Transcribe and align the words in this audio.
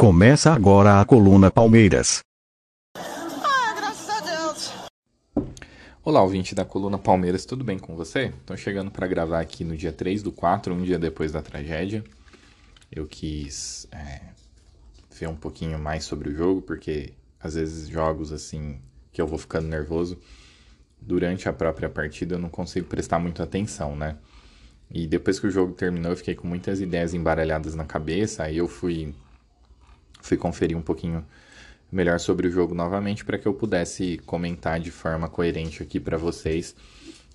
Começa 0.00 0.52
agora 0.52 1.00
a 1.00 1.04
Coluna 1.04 1.50
Palmeiras. 1.50 2.20
Ah, 2.96 3.74
graças 3.76 4.08
a 4.08 4.20
Deus. 4.20 4.72
Olá, 6.04 6.22
ouvinte 6.22 6.54
da 6.54 6.64
Coluna 6.64 6.96
Palmeiras, 6.96 7.44
tudo 7.44 7.64
bem 7.64 7.80
com 7.80 7.96
você? 7.96 8.26
Estou 8.26 8.56
chegando 8.56 8.92
para 8.92 9.08
gravar 9.08 9.40
aqui 9.40 9.64
no 9.64 9.76
dia 9.76 9.92
3 9.92 10.22
do 10.22 10.30
4, 10.30 10.72
um 10.72 10.84
dia 10.84 11.00
depois 11.00 11.32
da 11.32 11.42
tragédia. 11.42 12.04
Eu 12.92 13.08
quis 13.08 13.88
é, 13.90 14.20
ver 15.18 15.26
um 15.26 15.34
pouquinho 15.34 15.80
mais 15.80 16.04
sobre 16.04 16.28
o 16.28 16.32
jogo, 16.32 16.62
porque 16.62 17.12
às 17.40 17.54
vezes 17.54 17.88
jogos 17.88 18.30
assim 18.30 18.80
que 19.10 19.20
eu 19.20 19.26
vou 19.26 19.36
ficando 19.36 19.66
nervoso, 19.66 20.16
durante 21.00 21.48
a 21.48 21.52
própria 21.52 21.88
partida 21.88 22.36
eu 22.36 22.38
não 22.38 22.48
consigo 22.48 22.86
prestar 22.86 23.18
muita 23.18 23.42
atenção, 23.42 23.96
né? 23.96 24.16
E 24.92 25.08
depois 25.08 25.40
que 25.40 25.48
o 25.48 25.50
jogo 25.50 25.72
terminou, 25.72 26.12
eu 26.12 26.16
fiquei 26.16 26.36
com 26.36 26.46
muitas 26.46 26.80
ideias 26.80 27.14
embaralhadas 27.14 27.74
na 27.74 27.84
cabeça, 27.84 28.44
aí 28.44 28.58
eu 28.58 28.68
fui, 28.68 29.12
fui 30.20 30.36
conferir 30.36 30.76
um 30.76 30.82
pouquinho 30.82 31.24
melhor 31.90 32.20
sobre 32.20 32.48
o 32.48 32.50
jogo 32.50 32.74
novamente 32.74 33.24
para 33.24 33.38
que 33.38 33.48
eu 33.48 33.54
pudesse 33.54 34.18
comentar 34.26 34.78
de 34.78 34.90
forma 34.90 35.28
coerente 35.28 35.82
aqui 35.82 35.98
para 35.98 36.16
vocês 36.16 36.74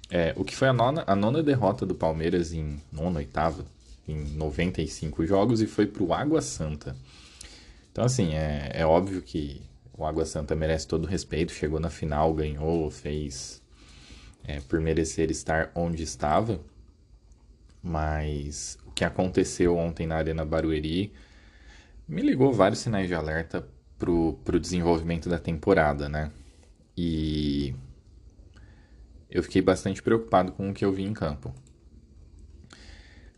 é, 0.10 0.32
o 0.38 0.44
que 0.44 0.56
foi 0.56 0.68
a 0.68 0.74
nona, 0.74 1.04
a 1.08 1.16
nona 1.16 1.42
derrota 1.42 1.88
do 1.88 1.96
Palmeiras 1.96 2.54
em 2.54 2.80
nona, 2.92 3.18
oitava, 3.18 3.66
em 4.08 4.16
95 4.36 5.26
jogos 5.26 5.60
e 5.60 5.66
foi 5.66 5.88
para 5.88 6.04
o 6.04 6.14
Água 6.14 6.40
Santa. 6.40 6.96
Então, 7.92 8.06
assim, 8.06 8.36
é, 8.36 8.72
é 8.74 8.86
óbvio 8.86 9.24
que 9.24 9.62
o 9.98 10.06
Água 10.06 10.24
Santa 10.24 10.56
merece 10.56 10.88
todo 10.88 11.06
o 11.06 11.08
respeito, 11.08 11.52
chegou 11.52 11.80
na 11.80 11.90
final, 11.90 12.32
ganhou, 12.32 12.92
fez 12.92 13.60
é, 14.44 14.60
por 14.62 14.80
merecer 14.80 15.32
estar 15.32 15.72
onde 15.74 16.04
estava, 16.04 16.60
mas 17.82 18.78
o 18.86 18.92
que 18.92 19.04
aconteceu 19.04 19.76
ontem 19.76 20.06
na 20.06 20.18
Arena 20.18 20.46
Barueri 20.46 21.12
me 22.14 22.22
ligou 22.22 22.54
vários 22.54 22.80
sinais 22.80 23.08
de 23.08 23.16
alerta 23.16 23.68
pro, 23.98 24.34
pro 24.46 24.60
desenvolvimento 24.60 25.28
da 25.28 25.40
temporada, 25.40 26.08
né? 26.08 26.32
E 26.96 27.74
eu 29.30 29.42
fiquei 29.42 29.62
bastante 29.62 30.02
preocupado 30.02 30.52
com 30.52 30.70
o 30.70 30.74
que 30.74 30.86
eu 30.86 30.92
vi 30.92 31.04
em 31.04 31.14
campo. 31.14 31.54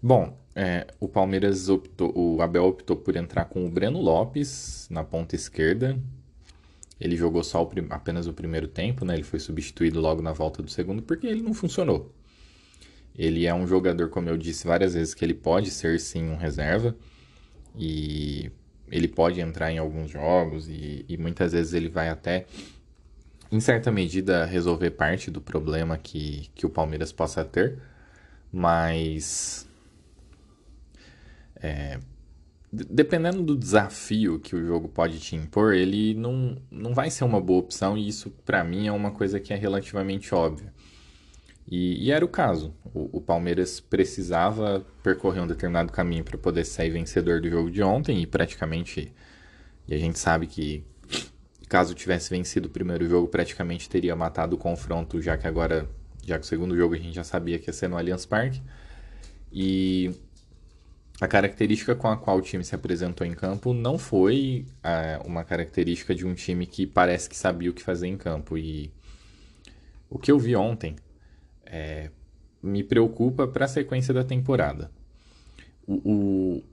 Bom, 0.02 0.38
é, 0.54 0.88
o 1.00 1.08
Palmeiras 1.08 1.70
optou, 1.70 2.12
o 2.16 2.42
Abel 2.42 2.66
optou 2.66 2.98
por 2.98 3.16
entrar 3.16 3.46
com 3.46 3.66
o 3.66 3.70
Breno 3.70 4.02
Lopes 4.02 4.88
na 4.92 5.04
ponta 5.04 5.36
esquerda. 5.36 5.98
Ele 7.00 7.16
jogou 7.16 7.44
só 7.44 7.64
o, 7.64 7.72
apenas 7.90 8.28
o 8.28 8.34
primeiro 8.34 8.68
tempo, 8.68 9.06
né? 9.06 9.14
Ele 9.14 9.24
foi 9.24 9.40
substituído 9.40 10.00
logo 10.02 10.22
na 10.22 10.34
volta 10.34 10.62
do 10.62 10.70
segundo 10.70 11.02
porque 11.02 11.28
ele 11.28 11.42
não 11.42 11.54
funcionou. 11.54 12.14
Ele 13.18 13.46
é 13.46 13.54
um 13.54 13.66
jogador, 13.66 14.10
como 14.10 14.30
eu 14.30 14.38
disse 14.38 14.68
várias 14.68 14.94
vezes, 14.94 15.14
que 15.14 15.24
ele 15.24 15.34
pode 15.34 15.72
ser 15.72 16.00
sim 16.00 16.30
um 16.30 16.36
reserva 16.36 16.96
e 17.78 18.52
ele 18.92 19.08
pode 19.08 19.42
entrar 19.42 19.72
em 19.72 19.78
alguns 19.78 20.12
jogos 20.12 20.68
e, 20.70 21.06
e 21.08 21.18
muitas 21.18 21.54
vezes 21.54 21.74
ele 21.74 21.90
vai 21.90 22.10
até, 22.10 22.46
em 23.52 23.60
certa 23.60 23.92
medida, 23.92 24.46
resolver 24.46 24.92
parte 24.92 25.32
do 25.32 25.42
problema 25.42 25.98
que, 25.98 26.50
que 26.56 26.66
o 26.66 26.70
Palmeiras 26.70 27.12
possa 27.12 27.44
ter, 27.44 27.80
mas 28.52 29.68
é, 31.56 32.00
dependendo 32.72 33.42
do 33.42 33.56
desafio 33.56 34.40
que 34.40 34.56
o 34.56 34.66
jogo 34.66 34.88
pode 34.88 35.20
te 35.20 35.36
impor, 35.36 35.74
ele 35.74 36.14
não, 36.14 36.58
não 36.70 36.94
vai 36.94 37.10
ser 37.10 37.24
uma 37.24 37.40
boa 37.40 37.60
opção 37.60 37.98
e 37.98 38.08
isso 38.08 38.30
para 38.46 38.64
mim 38.64 38.88
é 38.88 38.92
uma 38.92 39.12
coisa 39.12 39.40
que 39.40 39.54
é 39.54 39.56
relativamente 39.56 40.34
óbvia. 40.34 40.74
E, 41.68 42.06
e 42.06 42.12
era 42.12 42.24
o 42.24 42.28
caso. 42.28 42.74
O, 42.94 43.18
o, 43.18 43.22
Palmeiras 43.22 43.80
precisava 43.80 44.86
percorrer 45.02 45.42
um 45.42 45.48
determinado 45.48 45.92
caminho 45.92 46.24
para 46.24 46.38
poder 46.38 46.64
sair 46.64 46.92
vencedor 46.92 47.42
do 47.42 47.50
jogo 47.50 47.72
de 47.72 47.82
ontem 47.82 48.22
e 48.22 48.28
praticamente. 48.28 49.12
E 49.88 49.94
a 49.94 49.98
gente 49.98 50.20
sabe 50.20 50.48
que 50.48 50.84
caso 51.68 51.94
tivesse 51.96 52.30
vencido 52.30 52.68
o 52.68 52.72
primeiro 52.72 53.08
jogo, 53.08 53.28
praticamente 53.28 53.90
teria 53.90 54.16
matado 54.16 54.56
o 54.56 54.60
confronto, 54.60 55.22
já 55.22 55.38
que 55.38 55.48
agora, 55.48 55.90
já 56.24 56.38
que 56.38 56.46
o 56.46 56.48
segundo 56.48 56.76
jogo 56.76 56.94
a 56.94 56.98
gente 56.98 57.16
já 57.16 57.24
sabia 57.24 57.58
que 57.58 57.70
ia 57.70 57.74
ser 57.74 57.88
no 57.88 57.98
Allianz 57.98 58.26
Parque. 58.26 58.62
E 59.52 60.12
a 61.20 61.28
característica 61.28 61.96
com 61.96 62.08
a 62.08 62.18
qual 62.18 62.38
o 62.38 62.42
time 62.42 62.64
se 62.64 62.76
apresentou 62.76 63.26
em 63.26 63.34
campo 63.34 63.74
não 63.74 63.98
foi 63.98 64.66
é, 64.84 65.20
uma 65.26 65.44
característica 65.44 66.14
de 66.14 66.26
um 66.26 66.34
time 66.34 66.66
que 66.66 66.86
parece 66.86 67.30
que 67.30 67.38
sabia 67.38 67.72
o 67.72 67.74
que 67.74 67.82
fazer 67.82 68.08
em 68.08 68.18
campo. 68.18 68.58
E 68.58 68.92
o 70.10 70.20
que 70.20 70.32
eu 70.32 70.38
vi 70.38 70.56
ontem 70.56 70.96
é, 71.66 72.10
me 72.62 72.84
preocupa 72.84 73.48
para 73.48 73.66
a 73.66 73.68
sequência 73.68 74.14
da 74.14 74.24
temporada. 74.24 74.92
O, 75.88 75.94
o, 76.04 76.64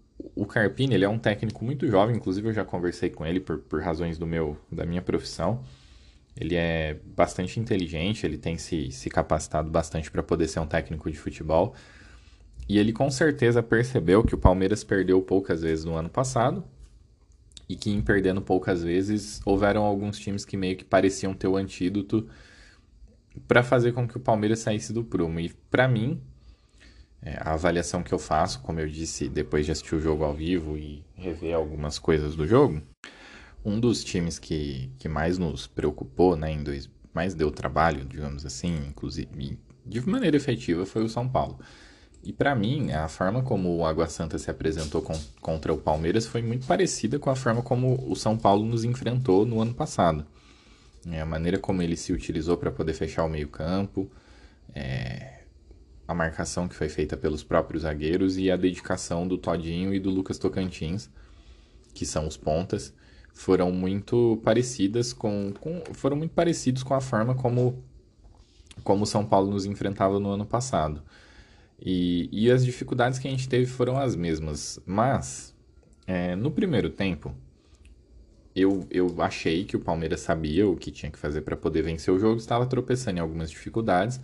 o 0.43 0.47
Carpini 0.47 0.95
ele 0.95 1.05
é 1.05 1.09
um 1.09 1.19
técnico 1.19 1.65
muito 1.65 1.87
jovem, 1.89 2.17
inclusive 2.17 2.49
eu 2.49 2.53
já 2.53 2.65
conversei 2.65 3.11
com 3.11 3.27
ele 3.27 3.41
por, 3.41 3.59
por 3.59 3.83
razões 3.83 4.19
do 4.19 4.27
meu, 4.27 4.57
da 4.71 4.87
minha 4.87 5.03
profissão. 5.03 5.63
Ele 6.35 6.57
é 6.57 6.99
bastante 7.15 7.61
inteligente, 7.61 8.25
ele 8.25 8.39
tem 8.39 8.57
se, 8.57 8.91
se 8.91 9.11
capacitado 9.11 9.71
bastante 9.71 10.11
para 10.11 10.23
poder 10.23 10.49
ser 10.49 10.61
um 10.61 10.67
técnico 10.67 11.11
de 11.11 11.19
futebol. 11.19 11.75
E 12.69 12.79
ele 12.79 12.93
com 12.93 13.11
certeza 13.11 13.63
percebeu 13.63 14.25
que 14.25 14.35
o 14.35 14.39
Palmeiras 14.39 14.83
perdeu 14.83 15.21
poucas 15.21 15.63
vezes 15.63 15.85
no 15.85 15.95
ano 15.95 16.09
passado 16.09 16.65
e 17.69 17.77
que 17.77 17.91
em 17.91 18.01
perdendo 18.01 18.41
poucas 18.41 18.83
vezes 18.83 19.41
houveram 19.45 19.83
alguns 19.83 20.19
times 20.19 20.45
que 20.45 20.57
meio 20.57 20.77
que 20.77 20.85
pareciam 20.85 21.35
ter 21.35 21.49
o 21.49 21.57
antídoto 21.57 22.27
para 23.47 23.63
fazer 23.63 23.93
com 23.93 24.07
que 24.07 24.17
o 24.17 24.21
Palmeiras 24.21 24.61
saísse 24.61 24.93
do 24.93 25.05
prumo. 25.05 25.41
E 25.41 25.51
para 25.71 25.89
mim, 25.89 26.21
é, 27.21 27.37
a 27.41 27.55
avaliação 27.55 28.03
que 28.03 28.13
eu 28.13 28.19
faço, 28.19 28.61
como 28.63 28.81
eu 28.81 28.89
disse 28.89 29.29
depois 29.29 29.65
de 29.65 29.73
assistir 29.73 29.95
o 29.95 30.01
jogo 30.01 30.25
ao 30.25 30.35
vivo 30.35 30.77
e 30.77 31.05
rever 31.15 31.55
algumas 31.55 31.99
coisas 31.99 32.35
do 32.35 32.47
jogo, 32.47 32.83
um 33.65 33.79
dos 33.79 34.03
times 34.03 34.39
que, 34.39 34.91
que 34.99 35.09
mais 35.09 35.39
nos 35.39 35.67
preocupou, 35.67 36.37
né, 36.37 36.53
em 36.53 36.63
dois, 36.63 36.91
mais 37.15 37.35
deu 37.35 37.51
trabalho, 37.51 38.05
digamos 38.05 38.45
assim, 38.45 38.75
inclusive 38.89 39.59
de 39.85 40.09
maneira 40.09 40.37
efetiva, 40.37 40.87
foi 40.87 41.05
o 41.05 41.09
São 41.09 41.29
Paulo. 41.29 41.59
E 42.25 42.33
para 42.33 42.55
mim, 42.55 42.93
a 42.93 43.09
forma 43.09 43.43
como 43.43 43.77
o 43.77 43.85
Água 43.85 44.07
Santa 44.07 44.39
se 44.39 44.51
apresentou 44.51 45.03
com, 45.03 45.19
contra 45.41 45.73
o 45.73 45.79
Palmeiras 45.79 46.27
foi 46.27 46.41
muito 46.41 46.67
parecida 46.67 47.19
com 47.19 47.31
a 47.31 47.35
forma 47.35 47.63
como 47.63 47.99
o 48.09 48.15
São 48.15 48.37
Paulo 48.37 48.65
nos 48.65 48.85
enfrentou 48.85 49.45
no 49.45 49.61
ano 49.61 49.75
passado. 49.75 50.25
É, 51.11 51.21
a 51.21 51.27
maneira 51.27 51.59
como 51.59 51.83
ele 51.83 51.97
se 51.97 52.13
utilizou 52.13 52.57
para 52.57 52.71
poder 52.71 52.95
fechar 52.95 53.25
o 53.25 53.29
meio-campo, 53.29 54.11
é, 54.75 55.43
a 56.07 56.15
marcação 56.15 56.69
que 56.69 56.75
foi 56.75 56.89
feita 56.89 57.17
pelos 57.17 57.43
próprios 57.43 57.83
zagueiros 57.83 58.39
e 58.39 58.51
a 58.51 58.57
dedicação 58.57 59.27
do 59.27 59.37
Todinho 59.37 59.95
e 59.95 60.01
do 60.01 60.11
Lucas 60.11 60.39
Tocantins, 60.39 61.11
que 61.95 62.07
são 62.07 62.27
os 62.27 62.37
pontas, 62.37 62.95
foram 63.35 63.73
muito 63.73 64.41
parecidas 64.45 65.13
com, 65.13 65.53
com 65.59 65.83
foram 65.93 66.17
muito 66.17 66.33
parecidos 66.33 66.83
com 66.83 66.95
a 66.95 67.01
forma 67.01 67.35
como 67.35 67.83
como 68.85 69.05
o 69.05 69.07
São 69.07 69.25
Paulo 69.25 69.51
nos 69.51 69.67
enfrentava 69.67 70.19
no 70.19 70.31
ano 70.31 70.47
passado. 70.47 71.03
E, 71.81 72.29
e 72.33 72.51
as 72.51 72.65
dificuldades 72.65 73.19
que 73.19 73.29
a 73.29 73.31
gente 73.31 73.49
teve 73.49 73.67
foram 73.67 73.99
as 73.99 74.15
mesmas. 74.17 74.81
Mas, 74.87 75.55
é, 76.07 76.35
no 76.37 76.51
primeiro 76.51 76.89
tempo, 76.89 77.35
eu, 78.55 78.87
eu 78.91 79.15
achei 79.23 79.65
que 79.65 79.77
o 79.77 79.81
Palmeiras 79.81 80.21
sabia 80.21 80.69
o 80.69 80.77
que 80.77 80.91
tinha 80.91 81.11
que 81.11 81.19
fazer 81.19 81.41
para 81.43 81.57
poder 81.57 81.83
vencer 81.83 82.13
o 82.13 82.19
jogo, 82.19 82.37
estava 82.37 82.67
tropeçando 82.67 83.19
em 83.19 83.21
algumas 83.21 83.51
dificuldades 83.51 84.21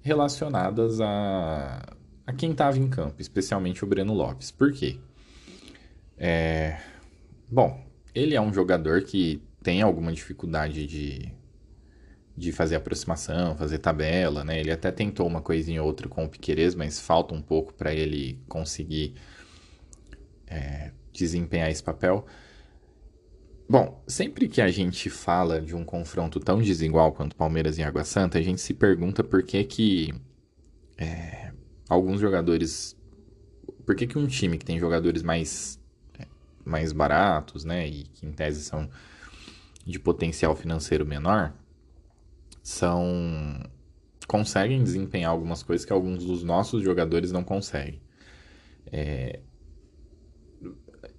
relacionadas 0.00 1.00
a, 1.00 1.94
a 2.26 2.32
quem 2.32 2.52
estava 2.52 2.78
em 2.78 2.88
campo, 2.88 3.20
especialmente 3.20 3.84
o 3.84 3.86
Breno 3.86 4.12
Lopes. 4.12 4.50
Por 4.50 4.72
quê? 4.72 4.98
É, 6.18 6.78
bom, 7.48 7.84
ele 8.14 8.34
é 8.34 8.40
um 8.40 8.52
jogador 8.52 9.02
que 9.02 9.42
tem 9.62 9.82
alguma 9.82 10.12
dificuldade 10.12 10.86
de, 10.86 11.32
de 12.36 12.52
fazer 12.52 12.76
aproximação, 12.76 13.56
fazer 13.56 13.78
tabela, 13.78 14.44
né? 14.44 14.58
Ele 14.58 14.72
até 14.72 14.90
tentou 14.90 15.26
uma 15.26 15.40
coisinha 15.40 15.82
ou 15.82 15.86
outra 15.86 16.08
com 16.08 16.24
o 16.24 16.28
Piquerez, 16.28 16.74
mas 16.74 16.98
falta 16.98 17.34
um 17.34 17.42
pouco 17.42 17.72
para 17.74 17.94
ele 17.94 18.42
conseguir 18.48 19.14
é, 20.46 20.90
desempenhar 21.12 21.70
esse 21.70 21.82
papel. 21.82 22.26
Bom, 23.70 24.02
sempre 24.04 24.48
que 24.48 24.60
a 24.60 24.66
gente 24.66 25.08
fala 25.08 25.62
de 25.62 25.76
um 25.76 25.84
confronto 25.84 26.40
tão 26.40 26.60
desigual 26.60 27.12
quanto 27.12 27.36
Palmeiras 27.36 27.78
e 27.78 27.84
Água 27.84 28.02
Santa, 28.02 28.36
a 28.36 28.42
gente 28.42 28.60
se 28.60 28.74
pergunta 28.74 29.22
por 29.22 29.44
que 29.44 29.62
que 29.62 30.12
é, 30.98 31.52
alguns 31.88 32.20
jogadores... 32.20 32.96
Por 33.86 33.94
que 33.94 34.08
que 34.08 34.18
um 34.18 34.26
time 34.26 34.58
que 34.58 34.64
tem 34.64 34.76
jogadores 34.76 35.22
mais, 35.22 35.80
é, 36.18 36.26
mais 36.64 36.90
baratos, 36.90 37.64
né, 37.64 37.86
e 37.86 38.08
que 38.08 38.26
em 38.26 38.32
tese 38.32 38.64
são 38.64 38.90
de 39.86 40.00
potencial 40.00 40.56
financeiro 40.56 41.06
menor, 41.06 41.54
são 42.64 43.62
conseguem 44.26 44.82
desempenhar 44.82 45.30
algumas 45.30 45.62
coisas 45.62 45.86
que 45.86 45.92
alguns 45.92 46.24
dos 46.24 46.42
nossos 46.42 46.82
jogadores 46.82 47.30
não 47.30 47.44
conseguem. 47.44 48.02
É, 48.90 49.38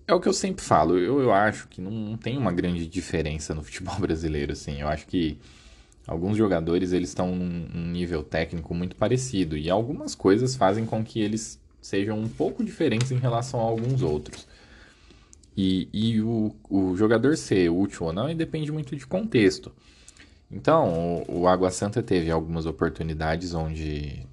é 0.07 0.13
o 0.13 0.19
que 0.19 0.27
eu 0.27 0.33
sempre 0.33 0.63
falo. 0.63 0.97
Eu, 0.97 1.21
eu 1.21 1.33
acho 1.33 1.67
que 1.67 1.81
não, 1.81 2.17
tem 2.17 2.37
uma 2.37 2.51
grande 2.51 2.87
diferença 2.87 3.53
no 3.53 3.63
futebol 3.63 3.97
brasileiro, 3.99 4.53
assim. 4.53 4.81
Eu 4.81 4.87
acho 4.87 5.07
que 5.07 5.37
alguns 6.07 6.37
jogadores 6.37 6.91
eles 6.91 7.09
estão 7.09 7.35
num, 7.35 7.67
num 7.73 7.91
nível 7.91 8.23
técnico 8.23 8.73
muito 8.73 8.95
parecido 8.95 9.57
e 9.57 9.69
algumas 9.69 10.15
coisas 10.15 10.55
fazem 10.55 10.85
com 10.85 11.03
que 11.03 11.19
eles 11.19 11.59
sejam 11.81 12.19
um 12.19 12.27
pouco 12.27 12.63
diferentes 12.63 13.11
em 13.11 13.17
relação 13.17 13.59
a 13.59 13.63
alguns 13.63 14.01
outros. 14.01 14.47
E, 15.55 15.89
e 15.91 16.21
o, 16.21 16.55
o 16.69 16.95
jogador 16.95 17.35
ser 17.35 17.69
útil 17.69 18.07
ou 18.07 18.13
não 18.13 18.33
depende 18.33 18.71
muito 18.71 18.95
de 18.95 19.05
contexto. 19.05 19.71
Então, 20.49 21.23
o, 21.27 21.41
o 21.41 21.47
Água 21.47 21.71
Santa 21.71 22.01
teve 22.03 22.29
algumas 22.29 22.65
oportunidades 22.65 23.53
onde 23.53 24.25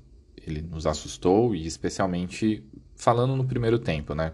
ele 0.47 0.63
nos 0.63 0.87
assustou, 0.87 1.55
e 1.55 1.67
especialmente 1.67 2.63
falando 2.97 3.37
no 3.37 3.45
primeiro 3.45 3.79
tempo, 3.79 4.15
né? 4.15 4.33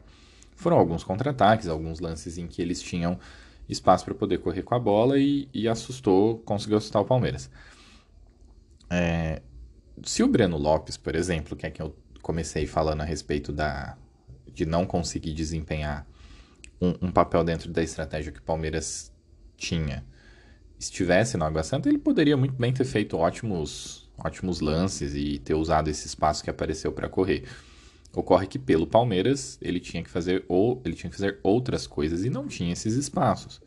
Foram 0.55 0.79
alguns 0.79 1.05
contra-ataques, 1.05 1.69
alguns 1.69 2.01
lances 2.01 2.39
em 2.39 2.47
que 2.47 2.63
eles 2.63 2.81
tinham 2.81 3.19
espaço 3.69 4.05
para 4.05 4.15
poder 4.15 4.39
correr 4.39 4.63
com 4.63 4.75
a 4.75 4.79
bola 4.79 5.19
e, 5.19 5.49
e, 5.53 5.69
assustou, 5.69 6.39
conseguiu 6.39 6.79
assustar 6.79 7.03
o 7.03 7.05
Palmeiras. 7.05 7.51
É, 8.91 9.43
se 10.03 10.23
o 10.23 10.29
Breno 10.29 10.57
Lopes, 10.57 10.97
por 10.97 11.15
exemplo, 11.15 11.57
que 11.57 11.67
é 11.67 11.71
que 11.71 11.81
eu 11.81 11.97
comecei 12.23 12.67
falando 12.67 13.01
a 13.01 13.05
respeito 13.05 13.53
da, 13.53 13.97
de 14.53 14.67
não 14.67 14.87
conseguir 14.87 15.33
desempenhar 15.33 16.07
um, 16.81 17.07
um 17.07 17.13
papel 17.13 17.45
dentro 17.45 17.71
da 17.71 17.83
estratégia 17.83 18.33
que 18.33 18.39
o 18.39 18.43
Palmeiras 18.43 19.13
tinha, 19.57 20.05
estivesse 20.79 21.37
no 21.37 21.45
Água 21.45 21.63
Santa, 21.63 21.89
ele 21.89 21.99
poderia 21.99 22.37
muito 22.37 22.55
bem 22.55 22.73
ter 22.73 22.85
feito 22.85 23.17
ótimos, 23.17 24.11
ótimos 24.19 24.61
lances 24.61 25.15
e 25.15 25.39
ter 25.39 25.55
usado 25.55 25.89
esse 25.89 26.07
espaço 26.07 26.43
que 26.45 26.51
apareceu 26.51 26.93
para 26.93 27.09
correr. 27.09 27.45
Ocorre 28.15 28.47
que 28.47 28.59
pelo 28.59 28.87
Palmeiras 28.87 29.59
ele 29.61 29.81
tinha 29.81 30.03
que 30.03 30.11
fazer 30.11 30.45
ou 30.49 30.81
ele 30.85 30.95
tinha 30.95 31.11
que 31.11 31.17
fazer 31.17 31.41
outras 31.43 31.87
coisas 31.87 32.25
e 32.25 32.31
não 32.31 32.47
tinha 32.47 32.73
esses 32.73 32.95
espaços. 32.95 33.61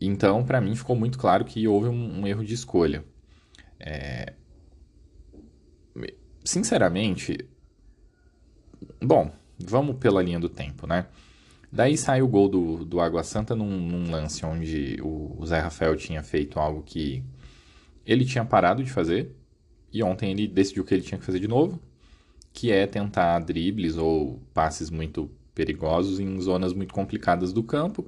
Então, 0.00 0.44
para 0.44 0.60
mim 0.60 0.74
ficou 0.74 0.96
muito 0.96 1.16
claro 1.16 1.44
que 1.44 1.66
houve 1.68 1.88
um, 1.88 2.20
um 2.20 2.26
erro 2.26 2.44
de 2.44 2.54
escolha. 2.54 3.04
É... 3.78 4.32
Sinceramente, 6.44 7.38
bom, 9.00 9.30
vamos 9.58 9.96
pela 9.98 10.20
linha 10.20 10.40
do 10.40 10.48
tempo, 10.48 10.88
né? 10.88 11.06
Daí 11.70 11.96
sai 11.96 12.20
o 12.20 12.28
gol 12.28 12.48
do, 12.48 12.84
do 12.84 13.00
Água 13.00 13.22
Santa 13.22 13.54
num, 13.54 13.80
num 13.80 14.10
lance 14.10 14.44
onde 14.44 14.98
o, 15.00 15.36
o 15.38 15.46
Zé 15.46 15.60
Rafael 15.60 15.96
tinha 15.96 16.22
feito 16.22 16.58
algo 16.58 16.82
que 16.82 17.24
ele 18.04 18.24
tinha 18.24 18.44
parado 18.44 18.82
de 18.82 18.90
fazer 18.90 19.34
e 19.92 20.02
ontem 20.02 20.32
ele 20.32 20.48
decidiu 20.48 20.84
que 20.84 20.92
ele 20.92 21.02
tinha 21.02 21.18
que 21.18 21.24
fazer 21.24 21.38
de 21.38 21.46
novo 21.46 21.80
que 22.52 22.70
é 22.70 22.86
tentar 22.86 23.38
dribles 23.40 23.96
ou 23.96 24.40
passes 24.52 24.90
muito 24.90 25.30
perigosos 25.54 26.20
em 26.20 26.40
zonas 26.40 26.72
muito 26.72 26.94
complicadas 26.94 27.52
do 27.52 27.62
campo, 27.62 28.06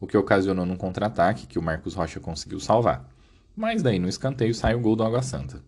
o 0.00 0.06
que 0.06 0.16
ocasionou 0.16 0.64
num 0.64 0.76
contra-ataque 0.76 1.46
que 1.46 1.58
o 1.58 1.62
Marcos 1.62 1.94
Rocha 1.94 2.20
conseguiu 2.20 2.60
salvar. 2.60 3.08
Mas 3.56 3.82
daí 3.82 3.98
no 3.98 4.08
escanteio 4.08 4.54
sai 4.54 4.74
o 4.74 4.80
gol 4.80 4.96
do 4.96 5.04
Água 5.04 5.22
Santa. 5.22 5.62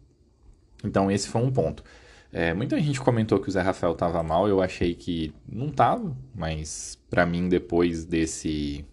Então 0.84 1.10
esse 1.10 1.28
foi 1.28 1.42
um 1.42 1.50
ponto. 1.50 1.84
É, 2.32 2.54
muita 2.54 2.80
gente 2.80 3.00
comentou 3.00 3.38
que 3.38 3.48
o 3.48 3.52
Zé 3.52 3.60
Rafael 3.60 3.92
estava 3.92 4.22
mal, 4.22 4.48
eu 4.48 4.62
achei 4.62 4.94
que 4.94 5.34
não 5.46 5.66
estava, 5.68 6.16
mas 6.34 6.98
para 7.10 7.26
mim 7.26 7.48
depois 7.48 8.04
desse 8.04 8.84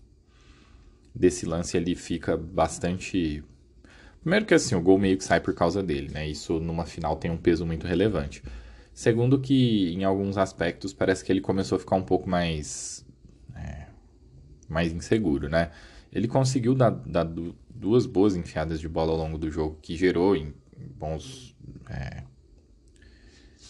desse 1.16 1.46
lance 1.46 1.76
ele 1.78 1.96
fica 1.96 2.38
bastante 2.38 3.44
Primeiro 4.22 4.46
que 4.46 4.54
assim, 4.54 4.76
o 4.76 4.82
gol 4.82 4.98
meio 4.98 5.18
que 5.18 5.24
sai 5.24 5.40
por 5.40 5.54
causa 5.54 5.82
dele, 5.82 6.10
né? 6.12 6.28
Isso 6.28 6.60
numa 6.60 6.86
final 6.86 7.16
tem 7.16 7.32
um 7.32 7.38
peso 7.38 7.66
muito 7.66 7.88
relevante. 7.88 8.44
Segundo 9.00 9.40
que, 9.40 9.94
em 9.94 10.04
alguns 10.04 10.38
aspectos, 10.38 10.92
parece 10.92 11.24
que 11.24 11.32
ele 11.32 11.40
começou 11.40 11.78
a 11.78 11.80
ficar 11.80 11.96
um 11.96 12.04
pouco 12.04 12.30
mais... 12.30 13.06
É, 13.56 13.86
mais 14.68 14.92
inseguro, 14.92 15.48
né? 15.48 15.72
Ele 16.12 16.28
conseguiu 16.28 16.76
dar, 16.76 16.90
dar, 16.90 17.26
duas 17.74 18.06
boas 18.06 18.36
enfiadas 18.36 18.78
de 18.78 18.90
bola 18.90 19.14
ao 19.14 19.18
longo 19.18 19.38
do 19.38 19.50
jogo, 19.50 19.80
que 19.82 19.96
gerou 19.96 20.36
em, 20.36 20.54
bons... 20.98 21.56
É, 21.90 22.24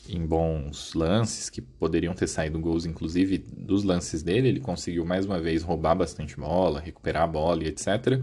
em 0.09 0.25
bons 0.25 0.95
lances, 0.95 1.47
que 1.47 1.61
poderiam 1.61 2.15
ter 2.15 2.25
saído 2.25 2.59
gols, 2.59 2.87
inclusive 2.87 3.37
dos 3.37 3.83
lances 3.83 4.23
dele, 4.23 4.47
ele 4.47 4.59
conseguiu 4.59 5.05
mais 5.05 5.27
uma 5.27 5.39
vez 5.39 5.61
roubar 5.61 5.93
bastante 5.93 6.35
bola, 6.37 6.79
recuperar 6.79 7.21
a 7.21 7.27
bola 7.27 7.63
e 7.63 7.67
etc. 7.67 8.19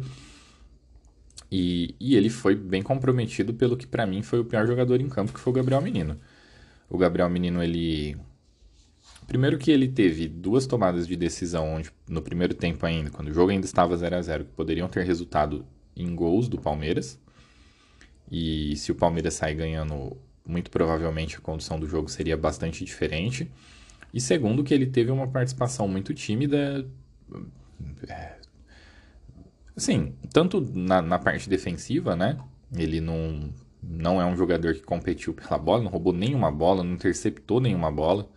E, 1.52 1.94
e 2.00 2.16
ele 2.16 2.30
foi 2.30 2.56
bem 2.56 2.82
comprometido 2.82 3.54
pelo 3.54 3.76
que 3.76 3.86
para 3.86 4.04
mim 4.04 4.24
foi 4.24 4.40
o 4.40 4.44
pior 4.44 4.66
jogador 4.66 5.00
em 5.00 5.08
campo, 5.08 5.32
que 5.32 5.38
foi 5.38 5.52
o 5.52 5.54
Gabriel 5.54 5.80
Menino 5.80 6.18
o 6.88 6.98
Gabriel 6.98 7.28
Menino, 7.28 7.62
ele. 7.62 8.16
Primeiro 9.26 9.58
que 9.58 9.70
ele 9.70 9.88
teve 9.88 10.28
duas 10.28 10.66
tomadas 10.66 11.06
de 11.06 11.16
decisão 11.16 11.74
onde, 11.74 11.90
no 12.08 12.22
primeiro 12.22 12.54
tempo 12.54 12.86
ainda, 12.86 13.10
quando 13.10 13.28
o 13.28 13.32
jogo 13.32 13.50
ainda 13.50 13.66
estava 13.66 13.96
0 13.96 14.16
a 14.16 14.22
0 14.22 14.44
que 14.44 14.52
poderiam 14.52 14.88
ter 14.88 15.04
resultado 15.04 15.66
em 15.96 16.14
gols 16.14 16.48
do 16.48 16.58
Palmeiras. 16.58 17.18
E 18.30 18.76
se 18.76 18.92
o 18.92 18.94
Palmeiras 18.94 19.34
sair 19.34 19.54
ganhando, 19.54 20.16
muito 20.46 20.70
provavelmente 20.70 21.36
a 21.36 21.40
condução 21.40 21.78
do 21.80 21.88
jogo 21.88 22.08
seria 22.08 22.36
bastante 22.36 22.84
diferente. 22.84 23.50
E 24.14 24.20
segundo 24.20 24.62
que 24.62 24.72
ele 24.72 24.86
teve 24.86 25.10
uma 25.10 25.26
participação 25.26 25.88
muito 25.88 26.14
tímida. 26.14 26.88
É, 28.08 28.36
assim, 29.76 30.14
tanto 30.32 30.60
na, 30.60 31.02
na 31.02 31.18
parte 31.18 31.48
defensiva, 31.48 32.14
né? 32.14 32.38
Ele 32.72 33.00
não 33.00 33.52
não 33.88 34.20
é 34.20 34.26
um 34.26 34.36
jogador 34.36 34.74
que 34.74 34.82
competiu 34.82 35.32
pela 35.32 35.58
bola, 35.58 35.84
não 35.84 35.90
roubou 35.90 36.12
nenhuma 36.12 36.50
bola, 36.50 36.82
não 36.82 36.94
interceptou 36.94 37.60
nenhuma 37.60 37.90
bola. 37.90 38.28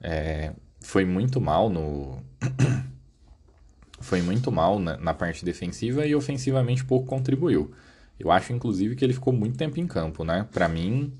É, 0.00 0.52
foi 0.80 1.04
muito 1.04 1.40
mal 1.40 1.70
no. 1.70 2.22
foi 4.00 4.20
muito 4.20 4.52
mal 4.52 4.78
na, 4.78 4.96
na, 4.96 5.14
parte 5.14 5.44
defensiva 5.44 6.06
e 6.06 6.14
ofensivamente 6.14 6.84
pouco 6.84 7.06
contribuiu. 7.06 7.72
Eu 8.18 8.30
acho, 8.30 8.52
inclusive, 8.52 8.94
que 8.94 9.04
ele 9.04 9.12
ficou 9.12 9.32
muito 9.32 9.56
tempo 9.56 9.80
em 9.80 9.86
campo, 9.86 10.24
né? 10.24 10.46
Para 10.52 10.68
mim, 10.68 11.12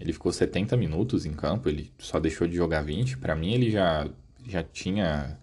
ele 0.00 0.12
ficou 0.12 0.32
70 0.32 0.76
minutos 0.76 1.24
em 1.24 1.32
campo, 1.32 1.68
ele 1.68 1.92
só 1.98 2.18
deixou 2.18 2.46
de 2.48 2.56
jogar 2.56 2.82
20. 2.82 3.18
Para 3.18 3.34
mim, 3.36 3.52
ele 3.52 3.70
já, 3.70 4.08
já 4.46 4.62
tinha 4.62 5.38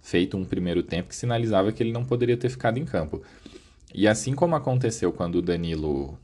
feito 0.00 0.36
um 0.36 0.44
primeiro 0.44 0.82
tempo 0.82 1.08
que 1.08 1.16
sinalizava 1.16 1.72
que 1.72 1.82
ele 1.82 1.92
não 1.92 2.04
poderia 2.04 2.36
ter 2.36 2.48
ficado 2.48 2.78
em 2.78 2.84
campo. 2.84 3.22
E 3.92 4.06
assim 4.06 4.34
como 4.34 4.54
aconteceu 4.54 5.12
quando 5.12 5.36
o 5.36 5.42
Danilo 5.42 6.18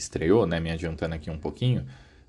estreou, 0.00 0.46
né, 0.46 0.58
me 0.58 0.70
adiantando 0.70 1.14
aqui 1.14 1.30
um 1.30 1.38
pouquinho, 1.38 1.86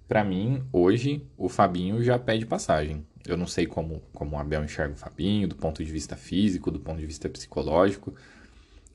para 0.07 0.23
mim, 0.23 0.63
hoje, 0.71 1.25
o 1.38 1.47
Fabinho 1.47 2.03
já 2.03 2.19
pede 2.19 2.45
passagem. 2.45 3.06
Eu 3.25 3.38
não 3.38 3.47
sei 3.47 3.65
como, 3.65 4.01
como 4.13 4.35
o 4.35 4.39
Abel 4.39 4.63
enxerga 4.63 4.94
o 4.94 4.97
Fabinho, 4.97 5.47
do 5.47 5.56
ponto 5.56 5.83
de 5.83 5.91
vista 5.91 6.18
físico, 6.18 6.69
do 6.69 6.79
ponto 6.79 7.00
de 7.00 7.06
vista 7.06 7.29
psicológico, 7.29 8.13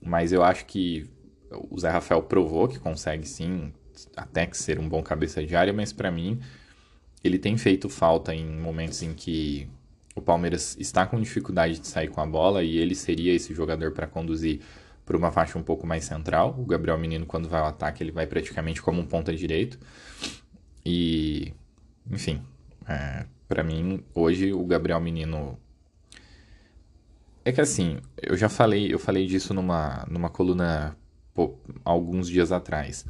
mas 0.00 0.32
eu 0.32 0.42
acho 0.44 0.66
que 0.66 1.08
o 1.70 1.78
Zé 1.78 1.90
Rafael 1.90 2.22
provou 2.22 2.68
que 2.68 2.78
consegue 2.78 3.26
sim, 3.26 3.72
até 4.16 4.46
que 4.46 4.58
ser 4.58 4.78
um 4.78 4.88
bom 4.88 5.02
cabeça 5.02 5.44
de 5.44 5.56
área, 5.56 5.72
mas 5.72 5.92
para 5.92 6.10
mim, 6.10 6.40
ele 7.24 7.38
tem 7.38 7.56
feito 7.56 7.88
falta 7.88 8.34
em 8.34 8.44
momentos 8.44 9.02
em 9.02 9.14
que 9.14 9.68
o 10.14 10.20
Palmeiras 10.20 10.76
está 10.78 11.06
com 11.06 11.20
dificuldade 11.20 11.78
de 11.78 11.86
sair 11.86 12.08
com 12.08 12.20
a 12.20 12.26
bola 12.26 12.62
e 12.62 12.76
ele 12.76 12.94
seria 12.94 13.32
esse 13.32 13.54
jogador 13.54 13.92
para 13.92 14.06
conduzir 14.06 14.60
por 15.06 15.14
uma 15.14 15.30
faixa 15.30 15.56
um 15.56 15.62
pouco 15.62 15.86
mais 15.86 16.04
central. 16.04 16.54
O 16.58 16.66
Gabriel 16.66 16.98
Menino, 16.98 17.24
quando 17.24 17.48
vai 17.48 17.60
ao 17.60 17.68
ataque, 17.68 18.02
ele 18.02 18.10
vai 18.10 18.26
praticamente 18.26 18.82
como 18.82 19.00
um 19.00 19.06
ponta 19.06 19.34
direito. 19.34 19.78
E, 20.84 21.54
enfim, 22.10 22.42
é, 22.86 23.24
para 23.48 23.62
mim, 23.62 24.02
hoje 24.12 24.52
o 24.52 24.64
Gabriel 24.66 25.00
Menino. 25.00 25.58
É 27.44 27.52
que 27.52 27.60
assim, 27.60 27.98
eu 28.20 28.36
já 28.36 28.48
falei, 28.48 28.92
eu 28.92 28.98
falei 28.98 29.24
disso 29.24 29.54
numa, 29.54 30.04
numa 30.10 30.28
coluna 30.28 30.96
pô, 31.32 31.56
alguns 31.84 32.28
dias 32.28 32.50
atrás. 32.50 33.06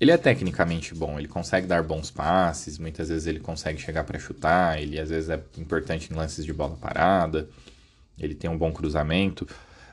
Ele 0.00 0.12
é 0.12 0.16
tecnicamente 0.16 0.94
bom, 0.94 1.18
ele 1.18 1.28
consegue 1.28 1.66
dar 1.66 1.82
bons 1.82 2.10
passes, 2.10 2.78
muitas 2.78 3.08
vezes 3.08 3.26
ele 3.26 3.40
consegue 3.40 3.80
chegar 3.80 4.04
para 4.04 4.18
chutar, 4.18 4.80
ele 4.80 4.98
às 4.98 5.10
vezes 5.10 5.30
é 5.30 5.40
importante 5.58 6.12
em 6.12 6.16
lances 6.16 6.44
de 6.44 6.52
bola 6.52 6.76
parada, 6.76 7.48
ele 8.18 8.34
tem 8.34 8.48
um 8.50 8.58
bom 8.58 8.72
cruzamento. 8.72 9.46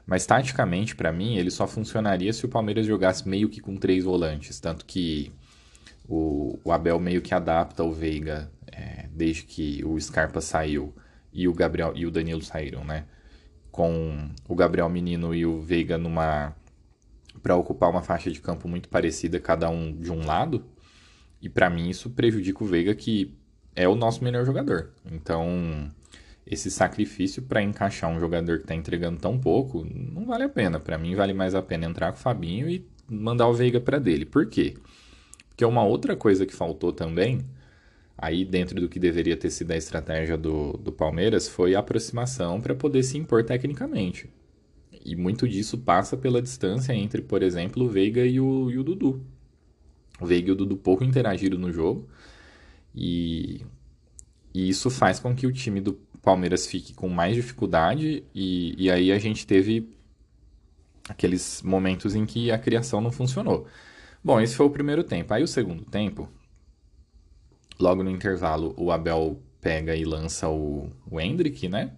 Mas 0.10 0.26
taticamente, 0.26 0.96
para 0.96 1.12
mim, 1.12 1.36
ele 1.36 1.52
só 1.52 1.68
funcionaria 1.68 2.34
se 2.34 2.44
o 2.44 2.50
Palmeiras 2.50 2.88
jogasse 2.88 3.30
meio 3.30 3.48
que 3.48 3.62
com 3.62 3.76
três 3.78 4.04
volantes. 4.04 4.60
Tanto 4.60 4.84
que 4.84 5.32
o, 6.08 6.60
o 6.64 6.72
Abel 6.72 7.00
meio 7.00 7.22
que 7.22 7.32
adapta 7.32 7.84
o 7.84 7.94
Veiga 7.94 8.52
é, 8.72 9.08
desde 9.12 9.44
que 9.44 9.86
o 9.86 10.02
Scarpa 10.02 10.42
saiu 10.42 10.96
e 11.32 11.48
o 11.48 11.54
Gabriel 11.54 11.94
e 11.96 12.08
o 12.08 12.12
Danilo 12.12 12.42
saíram, 12.42 12.84
né? 12.84 13.06
Com 13.72 14.32
o 14.48 14.56
Gabriel 14.56 14.90
Menino 14.90 15.36
e 15.36 15.46
o 15.46 15.62
Veiga 15.62 15.96
numa 15.96 16.56
para 17.44 17.56
ocupar 17.56 17.92
uma 17.92 18.02
faixa 18.02 18.32
de 18.32 18.42
campo 18.42 18.68
muito 18.68 18.90
parecida, 18.90 19.40
cada 19.40 19.70
um 19.70 19.96
de 19.96 20.12
um 20.12 20.26
lado. 20.26 20.66
E 21.40 21.48
para 21.48 21.70
mim 21.70 21.88
isso 21.88 22.10
prejudica 22.10 22.64
o 22.64 22.68
Veiga, 22.68 22.96
que 22.96 23.38
é 23.76 23.88
o 23.88 23.94
nosso 23.94 24.24
melhor 24.24 24.44
jogador. 24.44 24.90
Então, 25.06 25.88
esse 26.50 26.72
sacrifício 26.72 27.44
para 27.44 27.62
encaixar 27.62 28.10
um 28.10 28.20
jogador 28.20 28.58
que 28.58 28.64
está 28.64 28.74
entregando 28.74 29.20
tão 29.20 29.38
pouco 29.38 29.86
não 29.86 30.26
vale 30.26 30.44
a 30.44 30.50
pena. 30.50 30.80
Para 30.80 30.98
mim, 30.98 31.14
vale 31.14 31.34
mais 31.34 31.54
a 31.54 31.62
pena 31.62 31.86
entrar 31.86 32.12
com 32.12 32.18
o 32.18 32.22
Fabinho 32.22 32.68
e 32.68 32.84
mandar 33.08 33.48
o 33.48 33.54
Veiga 33.54 33.80
para 33.80 34.00
dele. 34.00 34.26
Por 34.26 34.48
quê? 34.48 34.76
Porque 35.48 35.64
uma 35.64 35.84
outra 35.84 36.16
coisa 36.16 36.48
que 36.48 36.54
faltou 36.54 36.92
também, 36.92 37.46
aí 38.18 38.44
dentro 38.44 38.82
do 38.82 38.90
que 38.90 39.00
deveria 39.00 39.38
ter 39.38 39.52
sido 39.52 39.72
a 39.72 39.78
estratégia 39.78 40.38
do, 40.38 40.74
do 40.74 40.92
Palmeiras, 40.92 41.48
foi 41.48 41.76
a 41.76 41.80
aproximação 41.80 42.60
para 42.60 42.74
poder 42.74 43.04
se 43.04 43.18
impor 43.18 43.44
tecnicamente. 43.44 44.28
E 45.06 45.16
muito 45.16 45.48
disso 45.48 45.78
passa 45.78 46.18
pela 46.18 46.42
distância 46.42 46.94
entre, 46.94 47.22
por 47.22 47.44
exemplo, 47.44 47.86
o 47.86 47.90
Veiga 47.90 48.26
e 48.26 48.40
o, 48.40 48.72
e 48.72 48.78
o 48.80 48.84
Dudu. 48.84 49.24
O 50.20 50.26
Veiga 50.26 50.50
e 50.50 50.52
o 50.52 50.56
Dudu 50.56 50.78
pouco 50.78 51.04
interagiram 51.04 51.60
no 51.60 51.72
jogo. 51.72 52.10
E 52.96 53.62
e 54.54 54.68
isso 54.68 54.90
faz 54.90 55.20
com 55.20 55.36
que 55.36 55.46
o 55.46 55.54
time 55.54 55.80
do, 55.80 55.98
Palmeiras 56.22 56.68
fique 56.68 56.94
com 56.94 57.08
mais 57.10 57.36
dificuldade 57.36 58.24
e, 58.34 58.76
e 58.78 58.92
aí 58.92 59.12
a 59.12 59.20
gente 59.20 59.48
teve 59.48 59.90
aqueles 61.08 61.62
momentos 61.64 62.16
em 62.16 62.26
que 62.26 62.52
a 62.52 62.58
criação 62.58 63.02
não 63.02 63.12
funcionou. 63.12 63.66
Bom, 64.24 64.40
esse 64.40 64.56
foi 64.56 64.66
o 64.66 64.70
primeiro 64.70 65.04
tempo. 65.04 65.34
Aí 65.34 65.42
o 65.42 65.48
segundo 65.48 65.84
tempo, 65.86 66.30
logo 67.80 68.04
no 68.04 68.12
intervalo, 68.12 68.74
o 68.78 68.92
Abel 68.92 69.42
pega 69.62 69.96
e 69.96 70.04
lança 70.04 70.50
o, 70.50 70.90
o 71.10 71.20
Hendrick, 71.20 71.68
né? 71.68 71.94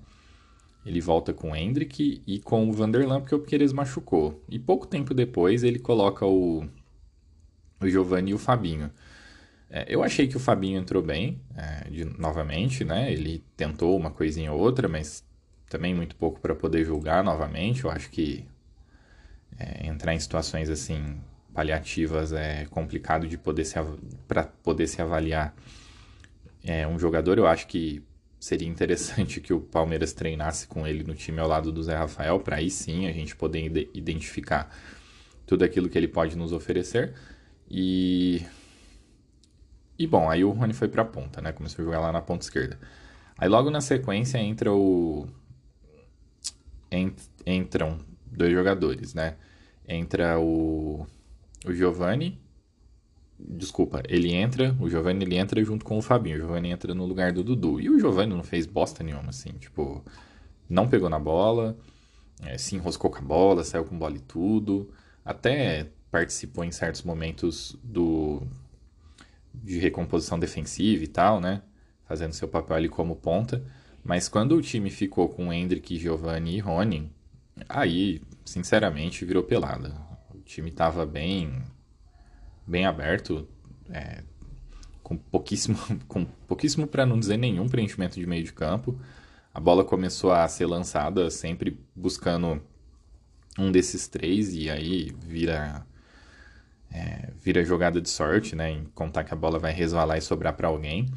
Ele 0.86 1.00
volta 1.00 1.34
com 1.34 1.52
o 1.52 1.56
Hendrick 1.56 2.24
e 2.26 2.40
com 2.40 2.68
o 2.68 2.74
Vanderlan 2.74 3.22
porque 3.22 3.36
o 3.36 3.40
Pires 3.40 3.74
machucou. 3.74 4.44
E 4.50 4.58
pouco 4.58 4.88
tempo 4.88 5.14
depois 5.14 5.64
ele 5.64 5.78
coloca 5.78 6.26
o, 6.26 6.66
o 7.80 7.88
Giovanni 7.88 8.32
e 8.32 8.34
o 8.34 8.40
Fabinho. 8.40 8.92
É, 9.74 9.86
eu 9.88 10.04
achei 10.04 10.28
que 10.28 10.36
o 10.36 10.40
Fabinho 10.40 10.80
entrou 10.80 11.02
bem, 11.02 11.42
é, 11.56 11.90
de, 11.90 12.04
novamente, 12.04 12.84
né? 12.84 13.12
Ele 13.12 13.42
tentou 13.56 13.96
uma 13.98 14.12
coisinha 14.12 14.52
ou 14.52 14.60
outra, 14.60 14.90
mas 14.90 15.24
também 15.70 15.96
muito 15.96 16.14
pouco 16.18 16.42
para 16.42 16.54
poder 16.54 16.84
julgar 16.84 17.24
novamente. 17.24 17.86
Eu 17.86 17.90
acho 17.90 18.10
que 18.10 18.46
é, 19.58 19.88
entrar 19.88 20.14
em 20.14 20.20
situações 20.20 20.70
assim 20.70 21.22
paliativas 21.54 22.34
é 22.34 22.66
complicado 22.66 23.28
de 23.28 23.38
poder 23.38 23.66
se 23.66 23.76
para 24.28 24.44
poder 24.44 24.88
se 24.88 25.02
avaliar 25.02 25.56
é, 26.64 26.86
um 26.86 27.00
jogador. 27.00 27.38
Eu 27.38 27.48
acho 27.48 27.66
que 27.68 28.04
seria 28.38 28.68
interessante 28.68 29.40
que 29.40 29.54
o 29.54 29.62
Palmeiras 29.62 30.12
treinasse 30.12 30.68
com 30.68 30.86
ele 30.86 31.04
no 31.04 31.16
time 31.16 31.40
ao 31.40 31.48
lado 31.48 31.72
do 31.72 31.82
Zé 31.82 31.96
Rafael, 31.96 32.42
para 32.42 32.58
aí 32.58 32.70
sim 32.70 33.08
a 33.08 33.14
gente 33.14 33.38
poder 33.38 33.90
identificar 33.94 34.70
tudo 35.46 35.64
aquilo 35.64 35.88
que 35.88 35.98
ele 35.98 36.10
pode 36.10 36.36
nos 36.36 36.52
oferecer. 36.52 37.14
E. 37.70 38.46
E 40.02 40.08
bom, 40.08 40.30
aí 40.30 40.44
o 40.44 40.52
Rony 40.52 40.74
foi 40.74 40.88
para 40.88 41.04
a 41.04 41.06
ponta, 41.06 41.42
né? 41.42 41.52
Começou 41.52 41.84
a 41.84 41.86
jogar 41.86 42.00
lá 42.00 42.12
na 42.12 42.22
ponta 42.22 42.44
esquerda. 42.44 42.80
Aí 43.38 43.48
logo 43.48 43.70
na 43.70 43.82
sequência 43.82 44.38
entra 44.40 44.74
o. 44.74 45.28
Ent... 46.92 47.18
Entram 47.46 48.00
dois 48.26 48.52
jogadores, 48.52 49.14
né? 49.14 49.36
Entra 49.88 50.40
o. 50.40 51.06
O 51.66 51.74
Giovanni 51.74 52.42
Desculpa, 53.40 54.04
ele 54.08 54.34
entra, 54.34 54.76
o 54.80 54.90
Giovanni 54.90 55.26
ele 55.26 55.36
entra 55.36 55.64
junto 55.64 55.84
com 55.84 55.98
o 55.98 56.02
Fabinho. 56.02 56.38
O 56.38 56.40
Giovanni 56.40 56.70
entra 56.70 56.94
no 56.94 57.06
lugar 57.06 57.32
do 57.32 57.44
Dudu. 57.44 57.80
E 57.80 57.90
o 57.90 58.00
Giovanni 58.00 58.34
não 58.34 58.44
fez 58.44 58.66
bosta 58.66 59.04
nenhuma, 59.04 59.30
assim, 59.30 59.52
tipo, 59.54 60.04
não 60.70 60.88
pegou 60.88 61.10
na 61.10 61.20
bola, 61.20 61.78
é, 62.44 62.58
se 62.58 62.76
enroscou 62.76 63.10
com 63.10 63.18
a 63.18 63.22
bola, 63.22 63.64
saiu 63.64 63.84
com 63.84 63.98
bola 63.98 64.16
e 64.16 64.20
tudo. 64.20 64.92
Até 65.26 65.88
participou 66.12 66.64
em 66.64 66.72
certos 66.72 67.04
momentos 67.04 67.78
do 67.84 68.44
de 69.54 69.80
recomposição 69.80 70.40
defensiva 70.40 71.04
e 71.04 71.08
tal, 71.08 71.40
né? 71.40 71.62
Fazendo 72.08 72.34
seu 72.34 72.48
papel 72.48 72.76
ali 72.76 72.90
como 72.90 73.16
ponta. 73.16 73.64
Mas 74.04 74.28
quando 74.28 74.56
o 74.56 74.62
time 74.62 74.90
ficou 74.90 75.30
com 75.30 75.54
Hendrick, 75.54 75.98
Giovanni 75.98 76.58
e 76.58 76.60
Rony, 76.60 77.12
aí, 77.70 78.22
sinceramente, 78.44 79.26
virou 79.26 79.44
pelada. 79.44 79.96
O 80.34 80.40
time 80.40 80.72
tava 80.72 81.06
bem 81.06 81.62
bem 82.66 82.86
aberto, 82.86 83.48
é, 83.90 84.24
com 85.04 85.18
pouquíssimo, 85.18 85.78
com 86.08 86.26
pouquíssimo 86.48 86.88
para 86.88 87.06
não 87.06 87.20
dizer 87.20 87.38
nenhum 87.38 87.68
preenchimento 87.68 88.20
de 88.20 88.26
meio 88.26 88.44
de 88.44 88.54
campo. 88.54 89.00
A 89.54 89.60
bola 89.60 89.84
começou 89.84 90.32
a 90.32 90.48
ser 90.48 90.66
lançada 90.66 91.30
sempre 91.30 91.78
buscando 91.94 92.62
um 93.60 93.72
desses 93.72 94.08
três 94.08 94.54
e 94.54 94.70
aí 94.70 95.14
vira 95.20 95.86
é, 96.92 97.30
vira 97.40 97.64
jogada 97.64 98.02
de 98.02 98.10
sorte, 98.10 98.56
né? 98.56 98.72
Em 98.72 98.86
contar 98.94 99.24
que 99.24 99.34
a 99.34 99.38
bola 99.38 99.58
vai 99.58 99.72
resvalar 99.72 100.18
e 100.18 100.22
sobrar 100.22 100.54
para 100.54 100.68
alguém. 100.68 101.08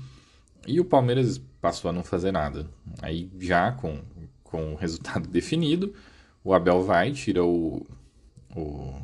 E 0.67 0.81
o 0.81 0.85
Palmeiras 0.85 1.39
passou 1.61 1.89
a 1.89 1.93
não 1.93 2.05
fazer 2.05 2.33
nada. 2.33 2.67
Aí 3.03 3.31
já 3.39 3.73
com, 3.73 4.01
com 4.43 4.73
o 4.73 4.77
resultado 4.77 5.29
definido, 5.31 5.95
o 6.43 6.55
Abel 6.55 6.83
vai, 6.83 7.13
tira 7.13 7.45
o, 7.45 7.87
o 8.55 8.95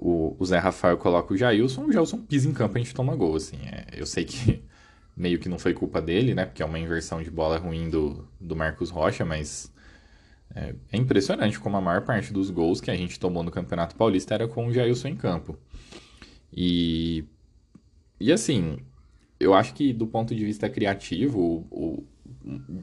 o, 0.00 0.44
Zé 0.44 0.58
Rafael 0.58 0.96
coloca 0.96 1.34
o 1.34 1.36
Jailson, 1.36 1.86
o 1.86 1.92
Jailson 1.92 2.18
pisa 2.18 2.48
em 2.48 2.52
campo 2.52 2.76
e 2.76 2.80
a 2.80 2.84
gente 2.84 2.94
toma 2.94 3.16
gol, 3.16 3.34
assim. 3.34 3.56
É, 3.66 3.86
eu 3.92 4.06
sei 4.06 4.24
que 4.24 4.62
meio 5.16 5.38
que 5.38 5.48
não 5.48 5.58
foi 5.58 5.74
culpa 5.74 6.00
dele, 6.00 6.34
né? 6.34 6.44
Porque 6.44 6.62
é 6.62 6.66
uma 6.66 6.78
inversão 6.78 7.22
de 7.22 7.30
bola 7.30 7.58
ruim 7.58 7.90
do, 7.90 8.26
do 8.40 8.54
Marcos 8.54 8.90
Rocha, 8.90 9.24
mas 9.24 9.72
é, 10.54 10.74
é, 10.92 10.96
impressionante 10.96 11.60
como 11.60 11.76
a 11.76 11.80
maior 11.80 12.02
parte 12.02 12.32
dos 12.32 12.50
gols 12.50 12.80
que 12.80 12.90
a 12.90 12.96
gente 12.96 13.20
tomou 13.20 13.42
no 13.42 13.50
Campeonato 13.50 13.94
Paulista 13.94 14.34
era 14.34 14.48
com 14.48 14.66
o 14.66 14.72
Jailson 14.72 15.08
em 15.08 15.16
campo. 15.16 15.58
E, 16.52 17.24
e 18.18 18.32
assim, 18.32 18.78
eu 19.38 19.54
acho 19.54 19.74
que 19.74 19.92
do 19.92 20.06
ponto 20.06 20.34
de 20.34 20.44
vista 20.44 20.68
criativo, 20.68 21.38
o, 21.40 21.66
o, 21.70 22.06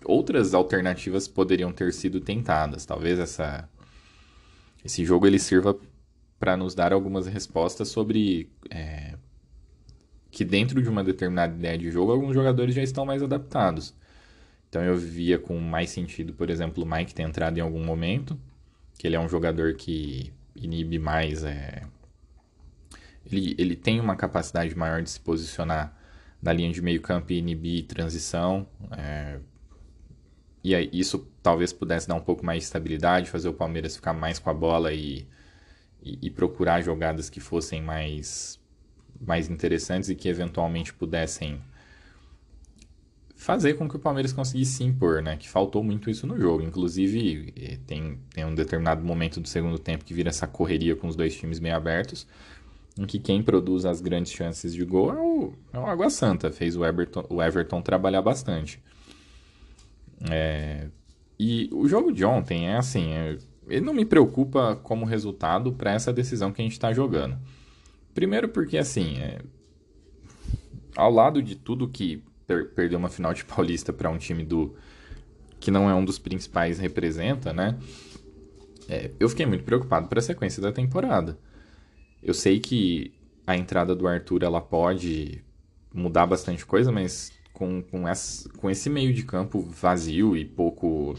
outras 0.06 0.54
alternativas 0.54 1.28
poderiam 1.28 1.72
ter 1.72 1.92
sido 1.94 2.22
tentadas. 2.22 2.86
Talvez 2.86 3.20
essa, 3.20 3.68
esse 4.84 5.04
jogo 5.04 5.26
ele 5.28 5.40
sirva 5.40 5.78
para 6.40 6.56
nos 6.56 6.76
dar 6.76 6.94
algumas 6.94 7.28
respostas 7.28 7.90
sobre 7.90 8.50
é, 8.70 9.16
que 10.30 10.46
dentro 10.46 10.82
de 10.82 10.90
uma 10.90 11.04
determinada 11.04 11.56
ideia 11.56 11.78
de 11.78 11.90
jogo 11.90 12.12
alguns 12.12 12.34
jogadores 12.34 12.76
já 12.76 12.84
estão 12.84 13.06
mais 13.06 13.24
adaptados. 13.24 13.94
Então 14.76 14.84
eu 14.84 14.98
via 14.98 15.40
com 15.40 15.58
mais 15.58 15.90
sentido, 15.90 16.34
por 16.34 16.50
exemplo, 16.50 16.84
o 16.84 16.86
Mike 16.86 17.16
ter 17.16 17.24
entrado 17.24 17.58
em 17.58 17.62
algum 17.62 17.82
momento, 17.82 18.38
que 18.98 19.08
ele 19.08 19.16
é 19.16 19.20
um 19.20 19.30
jogador 19.30 19.76
que 19.76 20.34
inibe 20.54 21.00
mais. 21.00 21.46
É... 21.46 21.84
Ele, 23.26 23.56
ele 23.58 23.78
tem 23.78 24.02
uma 24.02 24.18
capacidade 24.18 24.78
maior 24.78 25.02
de 25.02 25.10
se 25.10 25.20
posicionar 25.22 25.98
na 26.42 26.52
linha 26.52 26.74
de 26.74 26.82
meio 26.82 27.02
campo 27.02 27.32
e 27.32 27.38
inibir 27.38 27.86
transição. 27.86 28.68
É... 28.92 29.40
E 30.62 30.76
aí, 30.76 30.90
isso 30.92 31.26
talvez 31.42 31.72
pudesse 31.72 32.06
dar 32.06 32.16
um 32.16 32.22
pouco 32.22 32.46
mais 32.46 32.60
de 32.60 32.66
estabilidade, 32.66 33.30
fazer 33.30 33.48
o 33.48 33.54
Palmeiras 33.54 33.96
ficar 33.96 34.12
mais 34.12 34.40
com 34.40 34.50
a 34.50 34.54
bola 34.54 34.92
e 34.92 35.26
e, 36.06 36.20
e 36.22 36.30
procurar 36.30 36.82
jogadas 36.82 37.30
que 37.30 37.40
fossem 37.40 37.82
mais, 37.82 38.60
mais 39.20 39.50
interessantes 39.50 40.10
e 40.10 40.16
que 40.16 40.30
eventualmente 40.30 40.94
pudessem 40.94 41.60
fazer 43.46 43.76
com 43.76 43.88
que 43.88 43.96
o 43.96 44.00
Palmeiras 44.00 44.34
conseguisse 44.34 44.72
se 44.78 44.84
impor, 44.84 45.22
né? 45.22 45.38
Que 45.38 45.48
faltou 45.48 45.84
muito 45.84 46.10
isso 46.10 46.26
no 46.26 46.36
jogo. 46.36 46.64
Inclusive, 46.64 47.54
eh, 47.56 47.78
tem, 47.86 48.18
tem 48.34 48.44
um 48.44 48.56
determinado 48.56 49.06
momento 49.06 49.40
do 49.40 49.48
segundo 49.48 49.78
tempo 49.78 50.04
que 50.04 50.16
vira 50.16 50.30
essa 50.30 50.48
correria 50.48 50.96
com 50.96 51.08
os 51.08 51.16
dois 51.16 51.36
times 51.36 51.60
meio 51.60 51.76
abertos, 51.76 52.26
em 52.98 53.06
que 53.06 53.20
quem 53.20 53.44
produz 53.44 53.86
as 53.86 54.02
grandes 54.02 54.32
chances 54.32 54.74
de 54.74 54.84
gol 54.84 55.14
é 55.14 55.20
o, 55.20 55.54
é 55.74 55.78
o 55.78 55.86
Água 55.86 56.10
Santa. 56.10 56.52
Fez 56.52 56.76
o 56.76 56.84
Everton, 56.84 57.24
o 57.30 57.40
Everton 57.40 57.84
trabalhar 57.84 58.24
bastante. 58.24 58.82
É, 60.28 60.88
e 61.40 61.70
o 61.72 61.88
jogo 61.88 62.12
de 62.12 62.26
ontem 62.26 62.68
é 62.68 62.78
assim, 62.78 63.14
é, 63.14 63.38
ele 63.68 63.86
não 63.86 63.94
me 63.94 64.06
preocupa 64.06 64.76
como 64.78 65.06
resultado 65.06 65.72
para 65.72 65.94
essa 65.94 66.12
decisão 66.12 66.52
que 66.52 66.64
a 66.64 66.66
gente 66.66 66.72
está 66.72 66.92
jogando. 66.92 67.38
Primeiro 68.12 68.50
porque, 68.50 68.76
assim, 68.76 69.20
é... 69.20 69.40
ao 70.96 71.12
lado 71.12 71.44
de 71.44 71.56
tudo 71.56 71.88
que 71.88 72.24
per 72.48 72.70
perdeu 72.70 73.00
uma 73.00 73.10
final 73.10 73.34
de 73.34 73.44
Paulista 73.46 73.92
para 73.92 74.10
um 74.10 74.18
time 74.18 74.44
do 74.44 74.76
que 75.60 75.72
não 75.72 75.90
é 75.90 75.96
um 75.96 76.06
dos 76.06 76.20
principais 76.20 76.80
representa, 76.80 77.52
né? 77.52 77.78
É, 78.88 79.10
eu 79.20 79.28
fiquei 79.28 79.46
muito 79.46 79.64
preocupado 79.64 80.08
para 80.08 80.20
a 80.20 80.22
sequência 80.22 80.62
da 80.62 80.72
temporada. 80.72 81.38
Eu 82.22 82.34
sei 82.34 82.60
que 82.60 83.14
a 83.48 83.56
entrada 83.56 83.96
do 83.96 84.08
Arthur 84.08 84.44
ela 84.44 84.62
pode 84.62 85.44
mudar 85.94 86.26
bastante 86.26 86.66
coisa, 86.66 86.92
mas 86.92 87.32
com, 87.54 87.82
com, 87.82 88.08
essa, 88.08 88.50
com 88.50 88.70
esse 88.70 88.90
meio 88.90 89.14
de 89.14 89.24
campo 89.24 89.62
vazio 89.62 90.36
e 90.36 90.46
pouco 90.46 91.16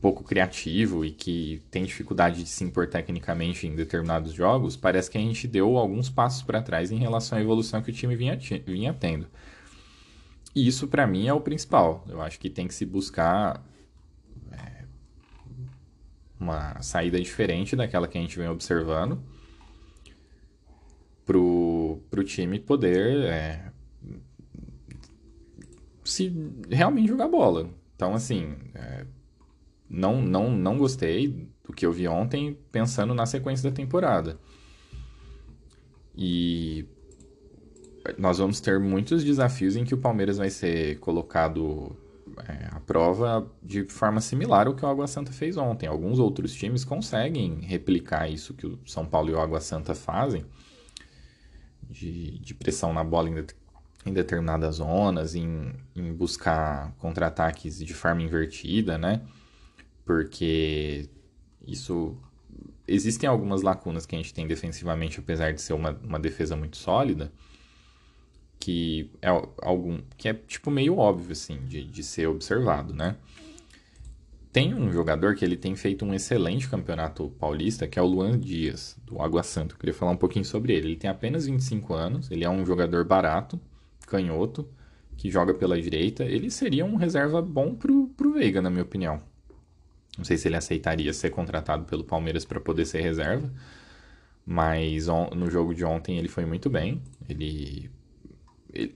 pouco 0.00 0.22
criativo 0.22 1.04
e 1.04 1.10
que 1.10 1.62
tem 1.70 1.84
dificuldade 1.84 2.42
de 2.42 2.48
se 2.48 2.64
impor 2.64 2.88
tecnicamente 2.88 3.66
em 3.66 3.74
determinados 3.74 4.32
jogos, 4.32 4.76
parece 4.76 5.10
que 5.10 5.18
a 5.18 5.20
gente 5.20 5.48
deu 5.48 5.76
alguns 5.76 6.08
passos 6.08 6.42
para 6.42 6.62
trás 6.62 6.92
em 6.92 6.98
relação 6.98 7.38
à 7.38 7.40
evolução 7.40 7.82
que 7.82 7.90
o 7.90 7.94
time 7.94 8.14
vinha, 8.14 8.38
vinha 8.66 8.94
tendo. 8.94 9.26
E 10.54 10.66
isso, 10.66 10.88
para 10.88 11.06
mim, 11.06 11.26
é 11.26 11.32
o 11.32 11.40
principal. 11.40 12.04
Eu 12.08 12.20
acho 12.22 12.38
que 12.38 12.48
tem 12.48 12.66
que 12.66 12.74
se 12.74 12.86
buscar 12.86 13.64
é, 14.52 14.84
uma 16.38 16.80
saída 16.80 17.20
diferente 17.20 17.76
daquela 17.76 18.08
que 18.08 18.18
a 18.18 18.20
gente 18.20 18.38
vem 18.38 18.48
observando 18.48 19.22
para 21.26 21.36
o 21.36 22.24
time 22.24 22.58
poder 22.58 23.24
é, 23.24 23.70
se 26.02 26.32
realmente 26.70 27.08
jogar 27.08 27.28
bola. 27.28 27.68
Então, 27.94 28.14
assim, 28.14 28.56
é, 28.74 29.04
não, 29.88 30.20
não, 30.20 30.50
não 30.50 30.76
gostei 30.76 31.48
do 31.64 31.72
que 31.72 31.86
eu 31.86 31.92
vi 31.92 32.06
ontem, 32.08 32.58
pensando 32.70 33.14
na 33.14 33.26
sequência 33.26 33.70
da 33.70 33.74
temporada. 33.74 34.38
E 36.16 36.86
nós 38.16 38.38
vamos 38.38 38.60
ter 38.60 38.78
muitos 38.78 39.24
desafios 39.24 39.76
em 39.76 39.84
que 39.84 39.94
o 39.94 39.98
Palmeiras 39.98 40.38
vai 40.38 40.50
ser 40.50 40.98
colocado 40.98 41.96
é, 42.46 42.68
à 42.70 42.80
prova 42.80 43.50
de 43.62 43.84
forma 43.84 44.20
similar 44.20 44.66
ao 44.66 44.74
que 44.74 44.84
o 44.84 44.88
Água 44.88 45.06
Santa 45.06 45.32
fez 45.32 45.56
ontem. 45.56 45.86
Alguns 45.86 46.18
outros 46.18 46.52
times 46.54 46.84
conseguem 46.84 47.60
replicar 47.60 48.28
isso 48.28 48.54
que 48.54 48.66
o 48.66 48.78
São 48.86 49.06
Paulo 49.06 49.30
e 49.30 49.34
o 49.34 49.40
Água 49.40 49.60
Santa 49.60 49.94
fazem, 49.94 50.44
de, 51.88 52.38
de 52.38 52.54
pressão 52.54 52.92
na 52.92 53.02
bola 53.02 53.30
em, 53.30 53.46
em 54.06 54.12
determinadas 54.12 54.76
zonas, 54.76 55.34
em, 55.34 55.72
em 55.94 56.12
buscar 56.12 56.92
contra-ataques 56.98 57.78
de 57.78 57.94
forma 57.94 58.22
invertida, 58.22 58.98
né? 58.98 59.22
Porque 60.08 61.06
isso. 61.66 62.16
Existem 62.86 63.28
algumas 63.28 63.60
lacunas 63.60 64.06
que 64.06 64.14
a 64.14 64.18
gente 64.18 64.32
tem 64.32 64.46
defensivamente, 64.46 65.20
apesar 65.20 65.52
de 65.52 65.60
ser 65.60 65.74
uma, 65.74 65.90
uma 66.02 66.18
defesa 66.18 66.56
muito 66.56 66.78
sólida, 66.78 67.30
que 68.58 69.10
é 69.20 69.28
algum 69.60 70.00
que 70.16 70.30
é 70.30 70.32
tipo 70.32 70.70
meio 70.70 70.96
óbvio 70.96 71.32
assim 71.32 71.58
de, 71.66 71.84
de 71.84 72.02
ser 72.02 72.26
observado, 72.26 72.94
né? 72.94 73.16
Tem 74.50 74.74
um 74.74 74.90
jogador 74.90 75.34
que 75.34 75.44
ele 75.44 75.58
tem 75.58 75.76
feito 75.76 76.06
um 76.06 76.14
excelente 76.14 76.70
campeonato 76.70 77.28
paulista, 77.38 77.86
que 77.86 77.98
é 77.98 78.02
o 78.02 78.06
Luan 78.06 78.38
Dias, 78.38 78.96
do 79.04 79.20
Água 79.20 79.42
Santa. 79.42 79.74
Eu 79.74 79.78
queria 79.78 79.94
falar 79.94 80.12
um 80.12 80.16
pouquinho 80.16 80.46
sobre 80.46 80.72
ele. 80.72 80.88
Ele 80.88 80.96
tem 80.96 81.10
apenas 81.10 81.44
25 81.44 81.92
anos, 81.92 82.30
ele 82.30 82.44
é 82.44 82.48
um 82.48 82.64
jogador 82.64 83.04
barato, 83.04 83.60
canhoto, 84.06 84.66
que 85.18 85.30
joga 85.30 85.52
pela 85.52 85.78
direita. 85.78 86.24
Ele 86.24 86.50
seria 86.50 86.86
um 86.86 86.96
reserva 86.96 87.42
bom 87.42 87.74
pro, 87.74 88.08
pro 88.16 88.32
Veiga, 88.32 88.62
na 88.62 88.70
minha 88.70 88.84
opinião. 88.84 89.20
Não 90.18 90.24
sei 90.24 90.36
se 90.36 90.48
ele 90.48 90.56
aceitaria 90.56 91.12
ser 91.14 91.30
contratado 91.30 91.84
pelo 91.86 92.04
Palmeiras 92.04 92.44
para 92.44 92.60
poder 92.60 92.84
ser 92.84 93.00
reserva, 93.00 93.50
mas 94.44 95.06
no 95.34 95.48
jogo 95.50 95.74
de 95.74 95.84
ontem 95.84 96.18
ele 96.18 96.28
foi 96.28 96.44
muito 96.44 96.68
bem. 96.68 97.00
Ele, 97.28 97.88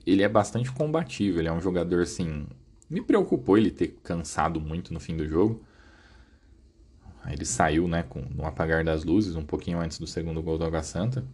ele, 0.07 0.23
é 0.23 0.29
bastante 0.29 0.71
combativo, 0.71 1.39
ele 1.39 1.49
é 1.49 1.53
um 1.53 1.61
jogador 1.61 2.03
assim 2.03 2.47
me 2.93 3.01
preocupou 3.01 3.57
ele 3.57 3.71
ter 3.71 3.99
cansado 4.03 4.61
muito 4.61 4.93
no 4.93 5.01
fim 5.01 5.17
do 5.17 5.27
jogo. 5.27 5.63
Ele 7.27 7.45
saiu, 7.45 7.89
né, 7.89 8.03
com, 8.03 8.21
no 8.21 8.45
apagar 8.45 8.85
das 8.85 9.03
luzes, 9.03 9.35
um 9.35 9.45
pouquinho 9.45 9.81
antes 9.81 9.99
do 9.99 10.07
segundo 10.07 10.43
gol 10.43 10.59
do 10.59 10.65
Água 10.65 10.83
Santa. 10.83 11.25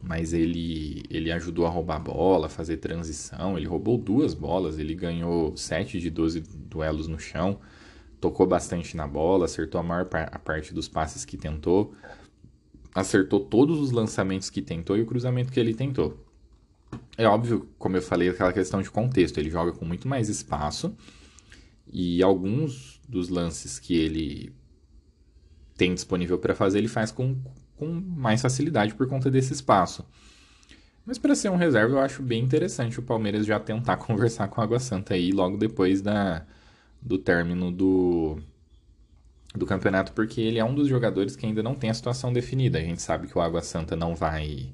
Mas 0.00 0.32
ele, 0.32 1.02
ele 1.10 1.32
ajudou 1.32 1.66
a 1.66 1.68
roubar 1.68 1.96
a 1.96 1.98
bola, 1.98 2.48
fazer 2.48 2.76
transição. 2.76 3.58
Ele 3.58 3.66
roubou 3.66 3.98
duas 3.98 4.32
bolas, 4.32 4.78
ele 4.78 4.94
ganhou 4.94 5.56
7 5.56 5.98
de 5.98 6.08
12 6.08 6.40
duelos 6.40 7.08
no 7.08 7.18
chão. 7.18 7.58
Tocou 8.24 8.46
bastante 8.46 8.96
na 8.96 9.06
bola, 9.06 9.44
acertou 9.44 9.78
a 9.78 9.84
maior 9.84 10.06
par 10.06 10.30
a 10.32 10.38
parte 10.38 10.72
dos 10.72 10.88
passes 10.88 11.26
que 11.26 11.36
tentou. 11.36 11.94
Acertou 12.94 13.38
todos 13.38 13.78
os 13.78 13.90
lançamentos 13.90 14.48
que 14.48 14.62
tentou 14.62 14.96
e 14.96 15.02
o 15.02 15.06
cruzamento 15.06 15.52
que 15.52 15.60
ele 15.60 15.74
tentou. 15.74 16.24
É 17.18 17.26
óbvio, 17.28 17.68
como 17.78 17.98
eu 17.98 18.00
falei, 18.00 18.30
aquela 18.30 18.50
questão 18.50 18.80
de 18.80 18.90
contexto. 18.90 19.36
Ele 19.36 19.50
joga 19.50 19.72
com 19.72 19.84
muito 19.84 20.08
mais 20.08 20.30
espaço 20.30 20.96
e 21.92 22.22
alguns 22.22 22.98
dos 23.06 23.28
lances 23.28 23.78
que 23.78 23.94
ele 23.94 24.54
tem 25.76 25.92
disponível 25.92 26.38
para 26.38 26.54
fazer, 26.54 26.78
ele 26.78 26.88
faz 26.88 27.12
com, 27.12 27.36
com 27.76 27.86
mais 27.86 28.40
facilidade 28.40 28.94
por 28.94 29.06
conta 29.06 29.30
desse 29.30 29.52
espaço. 29.52 30.02
Mas 31.04 31.18
para 31.18 31.34
ser 31.34 31.50
um 31.50 31.56
reserva, 31.56 31.96
eu 31.96 32.00
acho 32.00 32.22
bem 32.22 32.42
interessante 32.42 32.98
o 32.98 33.02
Palmeiras 33.02 33.44
já 33.44 33.60
tentar 33.60 33.98
conversar 34.00 34.48
com 34.48 34.62
a 34.62 34.64
Água 34.64 34.80
Santa 34.80 35.12
aí 35.12 35.30
logo 35.30 35.58
depois 35.58 36.00
da, 36.00 36.46
do 37.04 37.18
término 37.18 37.70
do, 37.70 38.38
do 39.54 39.66
campeonato, 39.66 40.12
porque 40.12 40.40
ele 40.40 40.58
é 40.58 40.64
um 40.64 40.74
dos 40.74 40.88
jogadores 40.88 41.36
que 41.36 41.44
ainda 41.44 41.62
não 41.62 41.74
tem 41.74 41.90
a 41.90 41.94
situação 41.94 42.32
definida. 42.32 42.78
A 42.78 42.82
gente 42.82 43.02
sabe 43.02 43.28
que 43.28 43.36
o 43.36 43.40
Água 43.40 43.62
Santa 43.62 43.94
não 43.94 44.16
vai 44.16 44.72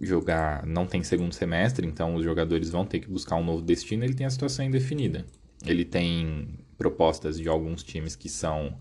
jogar 0.00 0.66
não 0.66 0.86
tem 0.86 1.02
segundo 1.02 1.34
semestre, 1.34 1.86
então 1.86 2.14
os 2.14 2.24
jogadores 2.24 2.70
vão 2.70 2.84
ter 2.86 3.00
que 3.00 3.08
buscar 3.08 3.36
um 3.36 3.44
novo 3.44 3.62
destino, 3.62 4.04
ele 4.04 4.14
tem 4.14 4.26
a 4.26 4.30
situação 4.30 4.64
indefinida. 4.64 5.26
Ele 5.64 5.84
tem 5.84 6.58
propostas 6.78 7.36
de 7.36 7.48
alguns 7.48 7.82
times 7.82 8.16
que 8.16 8.28
são 8.28 8.78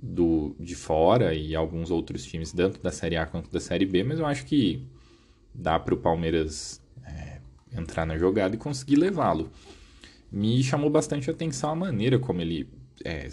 do 0.00 0.54
de 0.60 0.74
fora 0.74 1.34
e 1.34 1.56
alguns 1.56 1.90
outros 1.90 2.24
times 2.24 2.52
tanto 2.52 2.80
da 2.80 2.92
Série 2.92 3.16
A 3.16 3.26
quanto 3.26 3.50
da 3.50 3.58
Série 3.58 3.86
B, 3.86 4.04
mas 4.04 4.18
eu 4.18 4.26
acho 4.26 4.44
que 4.44 4.86
dá 5.54 5.78
para 5.78 5.94
o 5.94 5.96
Palmeiras 5.96 6.80
é, 7.04 7.40
entrar 7.72 8.04
na 8.04 8.18
jogada 8.18 8.54
e 8.54 8.58
conseguir 8.58 8.96
levá-lo. 8.96 9.50
Me 10.30 10.62
chamou 10.62 10.90
bastante 10.90 11.30
atenção 11.30 11.70
a 11.70 11.74
maneira 11.74 12.18
como 12.18 12.40
ele 12.40 12.68
é, 13.04 13.28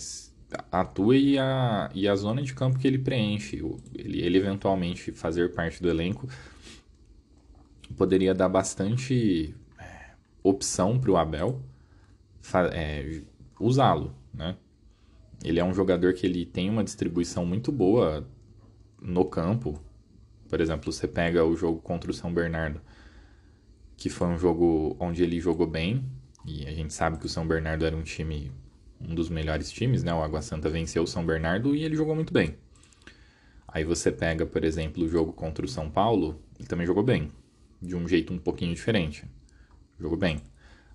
atua 0.71 1.17
e 1.17 1.37
a, 1.37 1.89
e 1.93 2.07
a 2.07 2.15
zona 2.15 2.41
de 2.41 2.53
campo 2.53 2.79
que 2.79 2.87
ele 2.87 2.97
preenche. 2.97 3.61
Ele, 3.93 4.21
ele 4.21 4.37
eventualmente 4.37 5.11
fazer 5.11 5.53
parte 5.53 5.81
do 5.81 5.89
elenco 5.89 6.27
poderia 7.95 8.33
dar 8.33 8.49
bastante 8.49 9.53
é, 9.79 10.11
opção 10.43 10.99
para 10.99 11.11
o 11.11 11.17
Abel 11.17 11.61
é, 12.73 13.21
usá-lo, 13.59 14.15
né? 14.33 14.55
Ele 15.43 15.59
é 15.59 15.63
um 15.63 15.73
jogador 15.73 16.13
que 16.13 16.25
ele 16.25 16.45
tem 16.45 16.69
uma 16.69 16.83
distribuição 16.83 17.45
muito 17.45 17.71
boa 17.71 18.27
no 19.01 19.25
campo. 19.25 19.79
Por 20.49 20.59
exemplo, 20.59 20.91
você 20.91 21.07
pega 21.07 21.43
o 21.45 21.55
jogo 21.55 21.79
contra 21.81 22.09
o 22.09 22.13
São 22.13 22.33
Bernardo, 22.33 22.81
que 23.97 24.09
foi 24.09 24.27
um 24.27 24.37
jogo 24.37 24.95
onde 24.99 25.23
ele 25.23 25.39
jogou 25.39 25.67
bem, 25.67 26.03
e 26.45 26.67
a 26.67 26.71
gente 26.71 26.93
sabe 26.93 27.17
que 27.17 27.25
o 27.25 27.29
São 27.29 27.47
Bernardo 27.47 27.85
era 27.85 27.95
um 27.95 28.03
time, 28.03 28.51
um 29.01 29.15
dos 29.15 29.29
melhores 29.29 29.71
times, 29.71 30.03
né? 30.03 30.13
O 30.13 30.21
Água 30.21 30.41
Santa 30.41 30.69
venceu 30.69 31.03
o 31.03 31.07
São 31.07 31.25
Bernardo 31.25 31.75
e 31.75 31.83
ele 31.83 31.95
jogou 31.95 32.15
muito 32.15 32.31
bem. 32.31 32.55
Aí 33.67 33.83
você 33.83 34.11
pega, 34.11 34.45
por 34.45 34.63
exemplo, 34.63 35.03
o 35.03 35.07
jogo 35.07 35.33
contra 35.33 35.65
o 35.65 35.67
São 35.67 35.89
Paulo, 35.89 36.39
ele 36.59 36.67
também 36.67 36.85
jogou 36.85 37.03
bem 37.03 37.31
de 37.81 37.95
um 37.95 38.07
jeito 38.07 38.33
um 38.33 38.37
pouquinho 38.37 38.73
diferente. 38.73 39.25
Jogou 39.99 40.17
bem. 40.17 40.41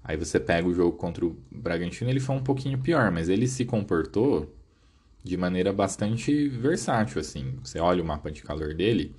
Aí 0.02 0.16
você 0.16 0.40
pega 0.40 0.66
o 0.66 0.74
jogo 0.74 0.96
contra 0.96 1.24
o 1.26 1.36
Bragantino, 1.50 2.10
ele 2.10 2.20
foi 2.20 2.36
um 2.36 2.42
pouquinho 2.42 2.78
pior, 2.78 3.10
mas 3.10 3.28
ele 3.28 3.46
se 3.46 3.64
comportou 3.64 4.56
de 5.22 5.36
maneira 5.36 5.72
bastante 5.72 6.48
versátil, 6.48 7.20
assim. 7.20 7.58
Você 7.62 7.78
olha 7.78 8.02
o 8.02 8.06
mapa 8.06 8.30
de 8.30 8.42
calor 8.42 8.74
dele, 8.74 9.14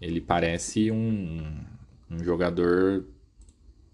ele 0.00 0.20
parece 0.20 0.90
um, 0.90 1.62
um 2.10 2.24
jogador 2.24 3.04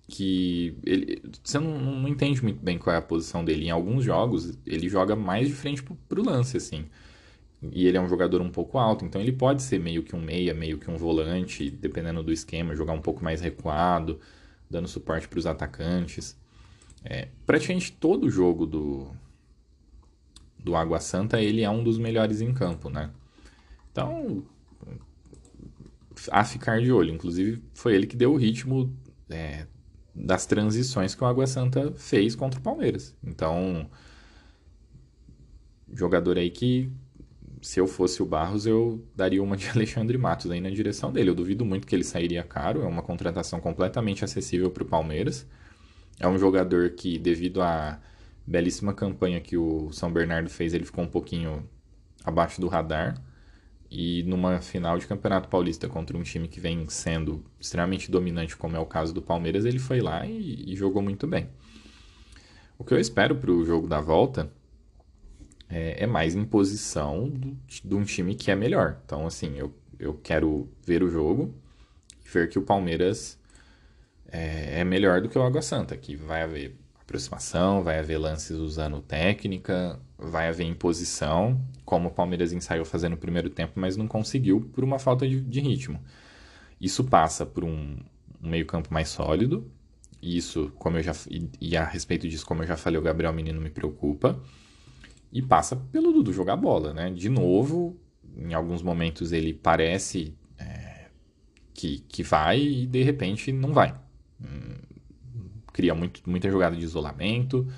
que 0.08 0.76
ele, 0.84 1.22
você 1.42 1.58
não, 1.58 1.78
não, 1.78 2.08
entende 2.08 2.42
muito 2.42 2.62
bem 2.62 2.78
qual 2.78 2.94
é 2.94 2.98
a 2.98 3.02
posição 3.02 3.44
dele. 3.44 3.66
Em 3.66 3.70
alguns 3.70 4.04
jogos, 4.04 4.56
ele 4.64 4.88
joga 4.88 5.16
mais 5.16 5.48
de 5.48 5.54
frente 5.54 5.82
pro, 5.82 5.96
pro 6.08 6.24
lance, 6.24 6.56
assim. 6.56 6.86
E 7.72 7.86
ele 7.86 7.96
é 7.96 8.00
um 8.00 8.08
jogador 8.08 8.40
um 8.40 8.50
pouco 8.50 8.78
alto, 8.78 9.04
então 9.04 9.20
ele 9.20 9.32
pode 9.32 9.62
ser 9.62 9.80
meio 9.80 10.02
que 10.02 10.14
um 10.14 10.20
meia, 10.20 10.54
meio 10.54 10.78
que 10.78 10.90
um 10.90 10.96
volante, 10.96 11.70
dependendo 11.70 12.22
do 12.22 12.32
esquema, 12.32 12.76
jogar 12.76 12.92
um 12.92 13.00
pouco 13.00 13.24
mais 13.24 13.40
recuado, 13.40 14.20
dando 14.70 14.86
suporte 14.86 15.26
para 15.26 15.38
os 15.38 15.46
atacantes. 15.46 16.36
É, 17.04 17.28
praticamente 17.46 17.92
todo 17.92 18.30
jogo 18.30 18.66
do, 18.66 19.10
do 20.58 20.76
Água 20.76 21.00
Santa, 21.00 21.40
ele 21.40 21.62
é 21.62 21.70
um 21.70 21.82
dos 21.82 21.98
melhores 21.98 22.40
em 22.40 22.52
campo, 22.52 22.90
né? 22.90 23.10
Então, 23.90 24.44
a 26.30 26.44
ficar 26.44 26.80
de 26.80 26.92
olho. 26.92 27.12
Inclusive, 27.12 27.62
foi 27.74 27.94
ele 27.94 28.06
que 28.06 28.16
deu 28.16 28.32
o 28.32 28.36
ritmo 28.36 28.94
é, 29.28 29.66
das 30.16 30.46
transições 30.46 31.14
que 31.14 31.22
o 31.22 31.26
Água 31.26 31.46
Santa 31.46 31.92
fez 31.96 32.34
contra 32.34 32.58
o 32.58 32.62
Palmeiras. 32.62 33.14
Então, 33.22 33.88
jogador 35.92 36.38
aí 36.38 36.50
que 36.50 36.90
se 37.60 37.80
eu 37.80 37.86
fosse 37.86 38.22
o 38.22 38.26
Barros, 38.26 38.66
eu 38.66 39.04
daria 39.14 39.42
uma 39.42 39.56
de 39.56 39.68
Alexandre 39.74 40.16
Matos 40.16 40.50
aí 40.50 40.60
na 40.60 40.70
direção 40.70 41.12
dele. 41.12 41.30
Eu 41.30 41.34
duvido 41.34 41.64
muito 41.64 41.86
que 41.86 41.94
ele 41.94 42.04
sairia 42.04 42.42
caro, 42.42 42.82
é 42.82 42.86
uma 42.86 43.02
contratação 43.02 43.60
completamente 43.60 44.24
acessível 44.24 44.70
para 44.70 44.82
o 44.82 44.86
Palmeiras. 44.86 45.46
É 46.18 46.26
um 46.26 46.38
jogador 46.38 46.90
que, 46.90 47.18
devido 47.18 47.60
à 47.60 48.00
belíssima 48.46 48.94
campanha 48.94 49.40
que 49.40 49.56
o 49.56 49.90
São 49.92 50.10
Bernardo 50.12 50.48
fez, 50.48 50.72
ele 50.72 50.84
ficou 50.84 51.04
um 51.04 51.08
pouquinho 51.08 51.68
abaixo 52.24 52.60
do 52.60 52.68
radar. 52.68 53.20
E 53.90 54.22
numa 54.24 54.60
final 54.60 54.98
de 54.98 55.06
Campeonato 55.06 55.48
Paulista 55.48 55.88
contra 55.88 56.16
um 56.16 56.22
time 56.22 56.48
que 56.48 56.60
vem 56.60 56.88
sendo 56.88 57.44
extremamente 57.60 58.10
dominante, 58.10 58.56
como 58.56 58.76
é 58.76 58.78
o 58.78 58.86
caso 58.86 59.14
do 59.14 59.22
Palmeiras, 59.22 59.64
ele 59.64 59.78
foi 59.78 60.00
lá 60.00 60.26
e, 60.26 60.72
e 60.72 60.76
jogou 60.76 61.02
muito 61.02 61.26
bem. 61.26 61.48
O 62.78 62.84
que 62.84 62.92
eu 62.92 62.98
espero 62.98 63.36
para 63.36 63.50
o 63.50 63.64
jogo 63.64 63.86
da 63.86 64.00
volta 64.00 64.50
é, 65.68 66.04
é 66.04 66.06
mais 66.06 66.34
imposição 66.34 67.28
do, 67.28 67.56
de 67.84 67.94
um 67.94 68.04
time 68.04 68.34
que 68.34 68.50
é 68.50 68.56
melhor. 68.56 69.00
Então, 69.04 69.26
assim, 69.26 69.56
eu, 69.56 69.74
eu 69.98 70.14
quero 70.14 70.68
ver 70.84 71.02
o 71.02 71.08
jogo 71.08 71.54
ver 72.32 72.48
que 72.48 72.58
o 72.58 72.62
Palmeiras 72.62 73.38
é, 74.30 74.80
é 74.80 74.84
melhor 74.84 75.20
do 75.20 75.28
que 75.28 75.38
o 75.38 75.42
Água 75.42 75.62
Santa, 75.62 75.96
que 75.96 76.16
vai 76.16 76.42
haver 76.42 76.76
aproximação, 77.06 77.82
vai 77.84 78.00
haver 78.00 78.18
lances 78.18 78.56
usando 78.58 79.00
técnica, 79.00 79.98
vai 80.18 80.48
haver 80.48 80.64
imposição, 80.64 81.60
como 81.84 82.08
o 82.08 82.10
Palmeiras 82.10 82.52
ensaiou 82.52 82.84
fazendo 82.84 83.12
no 83.12 83.16
primeiro 83.16 83.48
tempo, 83.48 83.74
mas 83.76 83.96
não 83.96 84.08
conseguiu 84.08 84.60
por 84.72 84.82
uma 84.82 84.98
falta 84.98 85.26
de, 85.26 85.40
de 85.40 85.60
ritmo. 85.60 86.02
Isso 86.80 87.04
passa 87.04 87.46
por 87.46 87.64
um, 87.64 87.96
um 88.42 88.50
meio-campo 88.50 88.92
mais 88.92 89.08
sólido. 89.08 89.70
Isso, 90.20 90.72
como 90.78 90.98
eu 90.98 91.02
já 91.02 91.12
e, 91.30 91.48
e, 91.60 91.76
a 91.76 91.84
respeito 91.84 92.28
disso, 92.28 92.44
como 92.44 92.62
eu 92.62 92.66
já 92.66 92.76
falei, 92.76 92.98
o 92.98 93.02
Gabriel 93.02 93.32
Menino 93.32 93.60
me 93.60 93.70
preocupa. 93.70 94.38
E 95.32 95.40
passa 95.40 95.76
pelo 95.76 96.12
Dudu 96.12 96.32
jogar 96.32 96.56
bola, 96.56 96.92
né? 96.92 97.10
De 97.10 97.28
novo, 97.28 97.96
em 98.36 98.52
alguns 98.52 98.82
momentos 98.82 99.32
ele 99.32 99.54
parece 99.54 100.34
é, 100.58 101.06
que, 101.72 102.00
que 102.00 102.22
vai 102.22 102.60
e 102.60 102.86
de 102.86 103.02
repente 103.02 103.52
não 103.52 103.72
vai. 103.72 103.94
Hum, 104.40 104.85
cria 105.76 105.94
muito, 105.94 106.22
muita 106.26 106.50
jogada 106.50 106.74
de 106.74 106.82
isolamento. 106.82 107.70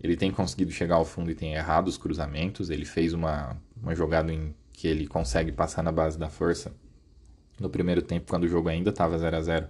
Ele 0.00 0.16
tem 0.16 0.30
conseguido 0.30 0.70
chegar 0.70 0.94
ao 0.94 1.04
fundo 1.04 1.28
e 1.28 1.34
tem 1.34 1.54
errado 1.54 1.88
os 1.88 1.98
cruzamentos. 1.98 2.70
Ele 2.70 2.84
fez 2.84 3.12
uma, 3.12 3.56
uma 3.82 3.96
jogada 3.96 4.32
em 4.32 4.54
que 4.72 4.86
ele 4.86 5.08
consegue 5.08 5.50
passar 5.50 5.82
na 5.82 5.90
base 5.90 6.16
da 6.16 6.28
força 6.28 6.72
no 7.58 7.68
primeiro 7.68 8.00
tempo, 8.00 8.30
quando 8.30 8.44
o 8.44 8.48
jogo 8.48 8.68
ainda 8.68 8.90
estava 8.90 9.18
0 9.18 9.36
a 9.36 9.42
0 9.42 9.66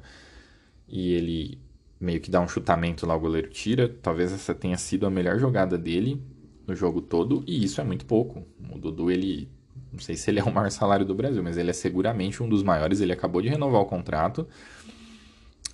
e 0.87 1.12
ele 1.14 1.58
meio 1.98 2.20
que 2.20 2.30
dá 2.30 2.40
um 2.40 2.48
chutamento 2.48 3.06
lá, 3.06 3.16
o 3.16 3.20
goleiro 3.20 3.48
tira. 3.48 3.88
Talvez 3.88 4.32
essa 4.32 4.54
tenha 4.54 4.76
sido 4.76 5.06
a 5.06 5.11
melhor 5.11 5.38
jogada 5.38 5.78
dele 5.78 6.22
no 6.66 6.74
jogo 6.74 7.00
todo, 7.00 7.42
e 7.46 7.64
isso 7.64 7.80
é 7.80 7.85
muito 7.85 8.04
pouco. 8.04 8.44
O 8.70 8.78
Dudu, 8.78 9.11
ele. 9.11 9.48
Não 9.90 9.98
sei 9.98 10.16
se 10.16 10.30
ele 10.30 10.40
é 10.40 10.44
o 10.44 10.52
maior 10.52 10.70
salário 10.70 11.04
do 11.04 11.14
Brasil, 11.14 11.42
mas 11.42 11.56
ele 11.56 11.70
é 11.70 11.72
seguramente 11.72 12.42
um 12.42 12.48
dos 12.48 12.62
maiores. 12.62 13.00
Ele 13.00 13.12
acabou 13.12 13.42
de 13.42 13.48
renovar 13.48 13.80
o 13.80 13.87
contrato, 13.87 14.46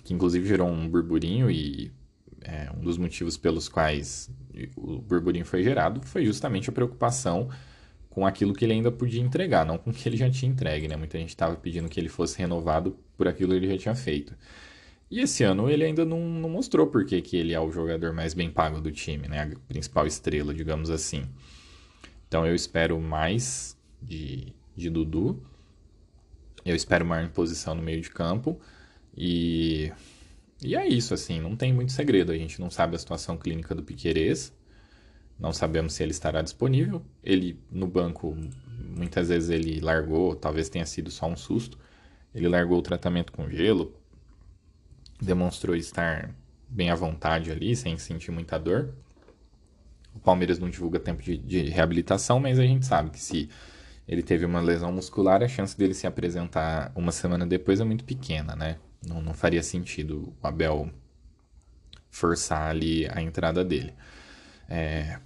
que 0.09 0.13
inclusive 0.15 0.47
gerou 0.47 0.67
um 0.67 0.89
burburinho, 0.89 1.51
e 1.51 1.91
é, 2.41 2.67
um 2.75 2.81
dos 2.81 2.97
motivos 2.97 3.37
pelos 3.37 3.69
quais 3.69 4.27
o 4.75 4.97
burburinho 4.97 5.45
foi 5.45 5.61
gerado 5.61 6.01
foi 6.01 6.25
justamente 6.25 6.67
a 6.67 6.73
preocupação 6.73 7.47
com 8.09 8.25
aquilo 8.25 8.55
que 8.55 8.65
ele 8.65 8.73
ainda 8.73 8.91
podia 8.91 9.21
entregar, 9.21 9.63
não 9.63 9.77
com 9.77 9.91
o 9.91 9.93
que 9.93 10.09
ele 10.09 10.17
já 10.17 10.27
tinha 10.27 10.51
entregue, 10.51 10.87
né? 10.87 10.95
Muita 10.95 11.15
gente 11.19 11.29
estava 11.29 11.55
pedindo 11.55 11.87
que 11.87 11.99
ele 11.99 12.09
fosse 12.09 12.39
renovado 12.39 12.97
por 13.15 13.27
aquilo 13.27 13.51
que 13.51 13.57
ele 13.57 13.67
já 13.69 13.77
tinha 13.77 13.93
feito. 13.93 14.35
E 15.11 15.19
esse 15.19 15.43
ano 15.43 15.69
ele 15.69 15.83
ainda 15.83 16.03
não, 16.03 16.21
não 16.27 16.49
mostrou 16.49 16.87
porque 16.87 17.21
que 17.21 17.37
ele 17.37 17.53
é 17.53 17.59
o 17.59 17.71
jogador 17.71 18.11
mais 18.11 18.33
bem 18.33 18.49
pago 18.49 18.81
do 18.81 18.91
time, 18.91 19.27
né? 19.27 19.43
A 19.43 19.59
principal 19.67 20.07
estrela, 20.07 20.55
digamos 20.55 20.89
assim. 20.89 21.23
Então 22.27 22.47
eu 22.47 22.55
espero 22.55 22.99
mais 22.99 23.77
de, 24.01 24.55
de 24.75 24.89
Dudu. 24.89 25.39
Eu 26.65 26.75
espero 26.75 27.05
maior 27.05 27.25
imposição 27.25 27.75
no 27.75 27.83
meio 27.83 28.01
de 28.01 28.09
campo. 28.09 28.59
E, 29.19 29.91
e 30.63 30.77
é 30.77 30.87
isso, 30.87 31.13
assim, 31.13 31.41
não 31.41 31.53
tem 31.53 31.73
muito 31.73 31.91
segredo. 31.91 32.31
A 32.31 32.37
gente 32.37 32.61
não 32.61 32.71
sabe 32.71 32.95
a 32.95 32.99
situação 32.99 33.37
clínica 33.37 33.75
do 33.75 33.83
Piquerez. 33.83 34.53
Não 35.37 35.51
sabemos 35.51 35.93
se 35.93 36.01
ele 36.01 36.11
estará 36.11 36.41
disponível. 36.41 37.01
Ele, 37.21 37.59
no 37.69 37.85
banco, 37.85 38.35
muitas 38.95 39.27
vezes 39.27 39.49
ele 39.49 39.81
largou, 39.81 40.35
talvez 40.35 40.69
tenha 40.69 40.85
sido 40.85 41.11
só 41.11 41.27
um 41.27 41.35
susto. 41.35 41.77
Ele 42.33 42.47
largou 42.47 42.79
o 42.79 42.81
tratamento 42.81 43.33
com 43.33 43.49
gelo, 43.49 43.93
demonstrou 45.21 45.75
estar 45.75 46.33
bem 46.69 46.89
à 46.89 46.95
vontade 46.95 47.51
ali, 47.51 47.75
sem 47.75 47.97
sentir 47.97 48.31
muita 48.31 48.57
dor. 48.57 48.93
O 50.15 50.19
Palmeiras 50.19 50.59
não 50.59 50.69
divulga 50.69 50.99
tempo 50.99 51.21
de, 51.21 51.37
de, 51.37 51.69
reabilitação, 51.69 52.39
mas 52.39 52.57
a 52.59 52.63
gente 52.63 52.85
sabe 52.85 53.09
que 53.09 53.19
se 53.19 53.49
ele 54.07 54.21
teve 54.21 54.45
uma 54.45 54.61
lesão 54.61 54.91
muscular, 54.91 55.43
a 55.43 55.47
chance 55.47 55.77
dele 55.77 55.93
se 55.93 56.07
apresentar 56.07 56.91
uma 56.95 57.11
semana 57.11 57.45
depois 57.45 57.79
é 57.79 57.83
muito 57.83 58.03
pequena, 58.03 58.55
né? 58.55 58.77
Não, 59.05 59.21
não 59.21 59.33
faria 59.33 59.63
sentido 59.63 60.33
o 60.41 60.47
Abel 60.47 60.89
forçar 62.09 62.69
ali 62.69 63.07
a 63.09 63.21
entrada 63.21 63.63
dele. 63.63 63.93
É, 64.67 65.19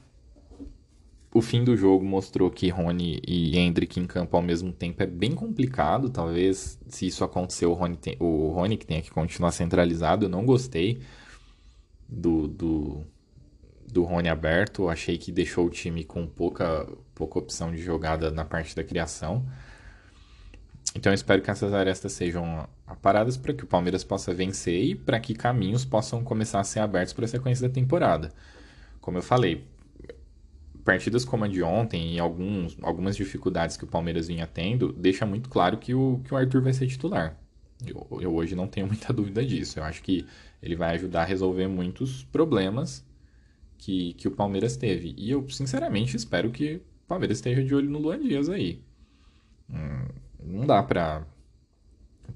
o 1.33 1.41
fim 1.41 1.63
do 1.63 1.75
jogo 1.75 2.05
mostrou 2.05 2.51
que 2.51 2.69
Rony 2.69 3.19
e 3.27 3.57
Hendrick 3.57 3.99
em 3.99 4.05
campo 4.05 4.37
ao 4.37 4.43
mesmo 4.43 4.71
tempo 4.71 5.01
é 5.01 5.07
bem 5.07 5.31
complicado. 5.31 6.09
Talvez, 6.09 6.79
se 6.87 7.07
isso 7.07 7.23
acontecer, 7.23 7.65
o 7.65 7.73
Rony, 7.73 7.97
tem, 7.97 8.15
o 8.19 8.49
Rony 8.49 8.77
que 8.77 8.85
tenha 8.85 9.01
que 9.01 9.09
continuar 9.09 9.51
centralizado. 9.51 10.25
Eu 10.25 10.29
não 10.29 10.45
gostei 10.45 11.01
do, 12.07 12.47
do, 12.47 13.03
do 13.91 14.03
Rony 14.03 14.29
aberto. 14.29 14.87
Achei 14.87 15.17
que 15.17 15.31
deixou 15.31 15.65
o 15.65 15.69
time 15.71 16.03
com 16.03 16.27
pouca, 16.27 16.87
pouca 17.15 17.39
opção 17.39 17.71
de 17.71 17.81
jogada 17.81 18.29
na 18.29 18.45
parte 18.45 18.75
da 18.75 18.83
criação. 18.83 19.43
Então 20.95 21.11
eu 21.11 21.15
espero 21.15 21.41
que 21.41 21.49
essas 21.49 21.73
arestas 21.73 22.11
sejam 22.11 22.67
aparadas 22.85 23.37
para 23.37 23.53
que 23.53 23.63
o 23.63 23.67
Palmeiras 23.67 24.03
possa 24.03 24.33
vencer 24.33 24.83
e 24.83 24.95
para 24.95 25.19
que 25.19 25.33
caminhos 25.33 25.83
possam 25.83 26.23
começar 26.23 26.59
a 26.59 26.63
ser 26.63 26.79
abertos 26.79 27.13
para 27.13 27.25
a 27.25 27.27
sequência 27.27 27.67
da 27.67 27.73
temporada. 27.73 28.31
Como 29.01 29.17
eu 29.17 29.23
falei, 29.23 29.65
partidas 30.83 31.25
como 31.25 31.45
a 31.45 31.47
de 31.47 31.63
ontem 31.63 32.15
e 32.15 32.19
alguns, 32.19 32.77
algumas 32.81 33.15
dificuldades 33.15 33.77
que 33.77 33.83
o 33.83 33.87
Palmeiras 33.87 34.27
vinha 34.27 34.45
tendo, 34.45 34.93
deixa 34.93 35.25
muito 35.25 35.49
claro 35.49 35.77
que 35.77 35.93
o, 35.93 36.21
que 36.23 36.33
o 36.33 36.37
Arthur 36.37 36.61
vai 36.61 36.73
ser 36.73 36.87
titular. 36.87 37.39
Eu, 37.85 38.07
eu 38.21 38.33
hoje 38.33 38.55
não 38.55 38.67
tenho 38.67 38.85
muita 38.87 39.11
dúvida 39.11 39.45
disso. 39.45 39.79
Eu 39.79 39.83
acho 39.83 40.01
que 40.03 40.25
ele 40.61 40.75
vai 40.75 40.95
ajudar 40.95 41.23
a 41.23 41.25
resolver 41.25 41.67
muitos 41.67 42.23
problemas 42.25 43.05
que, 43.77 44.13
que 44.13 44.27
o 44.27 44.31
Palmeiras 44.31 44.77
teve. 44.77 45.13
E 45.17 45.31
eu, 45.31 45.47
sinceramente, 45.49 46.15
espero 46.15 46.51
que 46.51 46.75
o 46.75 47.07
Palmeiras 47.07 47.37
esteja 47.37 47.63
de 47.63 47.73
olho 47.73 47.89
no 47.89 47.99
Luan 47.99 48.19
Dias 48.19 48.49
aí. 48.49 48.81
Não 50.45 50.65
dá 50.65 50.81
pra, 50.83 51.25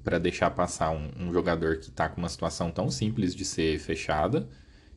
pra 0.02 0.18
deixar 0.18 0.50
passar 0.50 0.90
um, 0.90 1.10
um 1.18 1.32
jogador 1.32 1.78
que 1.78 1.90
tá 1.90 2.08
com 2.08 2.20
uma 2.20 2.28
situação 2.28 2.70
tão 2.70 2.90
simples 2.90 3.34
de 3.34 3.44
ser 3.44 3.78
fechada 3.78 4.48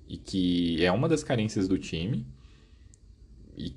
e 0.08 0.18
que 0.18 0.84
é 0.84 0.92
uma 0.92 1.08
das 1.08 1.24
carências 1.24 1.68
do 1.68 1.78
time 1.78 2.26
e, 3.58 3.76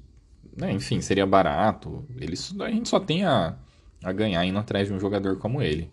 né, 0.57 0.73
enfim, 0.73 1.01
seria 1.01 1.27
barato. 1.27 2.05
Ele, 2.17 2.37
a 2.61 2.71
gente 2.71 2.89
só 2.89 3.01
tem 3.01 3.25
a, 3.25 3.57
a 4.03 4.13
ganhar 4.13 4.45
indo 4.45 4.59
atrás 4.59 4.89
de 4.89 4.95
um 4.95 5.01
jogador 5.01 5.39
como 5.39 5.63
ele. 5.63 5.91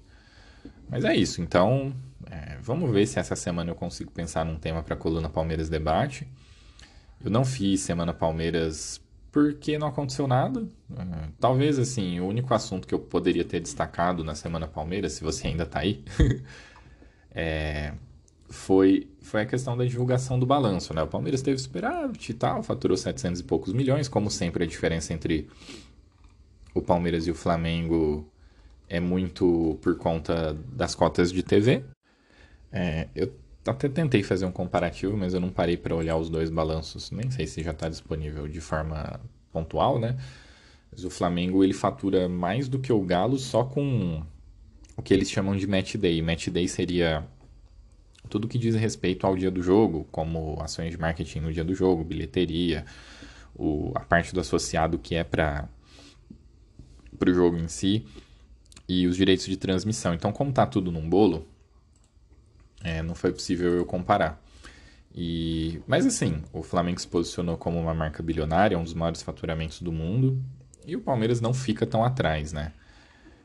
Mas 0.90 1.06
é 1.06 1.16
isso, 1.16 1.42
então 1.42 1.94
é, 2.30 2.58
vamos 2.62 2.92
ver 2.92 3.08
se 3.08 3.20
essa 3.20 3.36
semana 3.36 3.72
eu 3.72 3.76
consigo 3.76 4.12
pensar 4.12 4.46
num 4.46 4.58
tema 4.58 4.84
para 4.84 4.94
a 4.94 4.98
coluna 4.98 5.30
Palmeiras 5.30 5.70
Debate. 5.70 6.28
Eu 7.24 7.30
não 7.30 7.46
fiz 7.46 7.82
Semana 7.82 8.14
Palmeiras 8.14 9.01
porque 9.32 9.78
não 9.78 9.88
aconteceu 9.88 10.28
nada. 10.28 10.68
É, 10.92 11.30
talvez, 11.40 11.80
assim, 11.80 12.20
o 12.20 12.28
único 12.28 12.54
assunto 12.54 12.88
que 12.88 12.94
eu 12.94 13.00
poderia 13.00 13.46
ter 13.46 13.60
destacado 13.60 14.24
na 14.24 14.36
Semana 14.36 14.68
Palmeiras, 14.68 15.14
se 15.14 15.24
você 15.24 15.48
ainda 15.48 15.64
está 15.64 15.80
aí, 15.80 16.04
é, 17.32 17.94
foi, 18.50 19.10
foi 19.22 19.42
a 19.42 19.46
questão 19.46 19.78
da 19.78 19.86
divulgação 19.86 20.38
do 20.38 20.46
balanço. 20.46 20.94
Né? 20.94 21.02
O 21.02 21.08
Palmeiras 21.08 21.42
teve 21.42 21.58
superávit 21.58 22.30
e 22.30 22.34
tal, 22.34 22.62
faturou 22.62 22.98
700 22.98 23.40
e 23.40 23.44
poucos 23.44 23.74
milhões. 23.74 24.10
Como 24.10 24.30
sempre, 24.30 24.66
a 24.66 24.68
diferença 24.68 25.14
entre 25.14 25.48
o 26.74 26.82
Palmeiras 26.82 27.26
e 27.28 27.32
o 27.32 27.36
Flamengo 27.36 28.30
é 28.90 29.00
muito 29.00 29.80
por 29.82 29.96
conta 29.96 30.58
das 30.74 30.94
cotas 30.94 31.32
de 31.32 31.42
TV. 31.42 31.86
É, 32.72 33.08
eu 33.16 33.34
até 33.66 33.88
tentei 33.88 34.24
fazer 34.24 34.46
um 34.46 34.52
comparativo, 34.52 35.16
mas 35.16 35.34
eu 35.34 35.40
não 35.40 35.50
parei 35.50 35.78
para 35.78 35.96
olhar 35.96 36.18
os 36.18 36.30
dois 36.30 36.50
balanços. 36.50 37.12
Nem 37.12 37.30
sei 37.30 37.46
se 37.46 37.62
já 37.64 37.72
está 37.72 37.88
disponível 37.88 38.48
de 38.48 38.60
forma 38.60 39.20
pontual, 39.52 40.00
né? 40.00 40.18
Mas 40.92 41.04
o 41.04 41.10
Flamengo 41.10 41.64
ele 41.64 41.74
fatura 41.74 42.28
mais 42.28 42.68
do 42.68 42.80
que 42.80 42.92
o 42.92 43.02
Galo 43.02 43.38
só 43.38 43.64
com 43.64 44.24
o 44.98 45.02
que 45.02 45.14
eles 45.14 45.30
chamam 45.30 45.56
de 45.56 45.68
match 45.68 45.96
day. 45.96 46.22
Match 46.22 46.48
day 46.50 46.68
seria 46.68 47.26
tudo 48.30 48.48
que 48.48 48.58
diz 48.58 48.76
respeito 48.76 49.26
ao 49.26 49.36
dia 49.38 49.52
do 49.52 49.62
jogo, 49.62 50.08
como 50.12 50.62
ações 50.62 50.92
de 50.92 50.98
marketing 50.98 51.40
no 51.40 51.54
dia 51.54 51.64
do 51.64 51.76
jogo, 51.76 52.04
bilheteria, 52.04 52.86
o, 53.56 53.92
a 53.96 54.02
parte 54.02 54.34
do 54.34 54.40
associado 54.40 54.98
que 54.98 55.16
é 55.16 55.24
para 55.24 55.70
o 57.26 57.34
jogo 57.34 57.58
em 57.58 57.68
si 57.68 58.06
e 58.88 59.08
os 59.08 59.16
direitos 59.16 59.46
de 59.46 59.58
transmissão. 59.58 60.14
Então, 60.14 60.32
como 60.32 60.50
está 60.50 60.66
tudo 60.66 60.92
num 60.92 61.08
bolo, 61.10 61.48
é, 62.84 63.02
não 63.02 63.16
foi 63.16 63.32
possível 63.32 63.74
eu 63.74 63.86
comparar. 63.86 64.42
E, 65.14 65.82
mas 65.86 66.06
assim, 66.06 66.42
o 66.54 66.64
Flamengo 66.64 67.00
se 67.00 67.08
posicionou 67.08 67.58
como 67.58 67.80
uma 67.80 67.94
marca 67.94 68.24
bilionária, 68.24 68.78
um 68.78 68.84
dos 68.84 68.94
maiores 68.94 69.22
faturamentos 69.22 69.82
do 69.82 69.92
mundo, 69.92 70.42
e 70.86 70.96
o 70.96 71.02
Palmeiras 71.02 71.42
não 71.42 71.54
fica 71.54 71.86
tão 71.86 72.04
atrás, 72.04 72.54
né? 72.54 72.72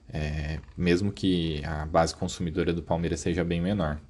É, 0.08 0.60
mesmo 0.76 1.10
que 1.10 1.64
a 1.64 1.84
base 1.84 2.14
consumidora 2.14 2.72
do 2.72 2.82
Palmeiras 2.82 3.20
seja 3.20 3.44
bem 3.44 3.60
menor. 3.60 4.00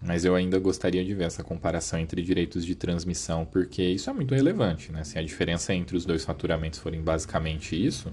Mas 0.00 0.24
eu 0.26 0.34
ainda 0.34 0.58
gostaria 0.58 1.02
de 1.02 1.14
ver 1.14 1.24
essa 1.24 1.42
comparação 1.42 1.98
entre 1.98 2.20
direitos 2.22 2.64
de 2.64 2.74
transmissão, 2.74 3.46
porque 3.46 3.82
isso 3.82 4.10
é 4.10 4.12
muito 4.12 4.34
relevante, 4.34 4.92
né? 4.92 5.02
Se 5.02 5.18
a 5.18 5.22
diferença 5.22 5.74
entre 5.74 5.96
os 5.96 6.04
dois 6.04 6.24
faturamentos 6.24 6.78
forem 6.78 7.00
basicamente 7.00 7.74
isso, 7.74 8.12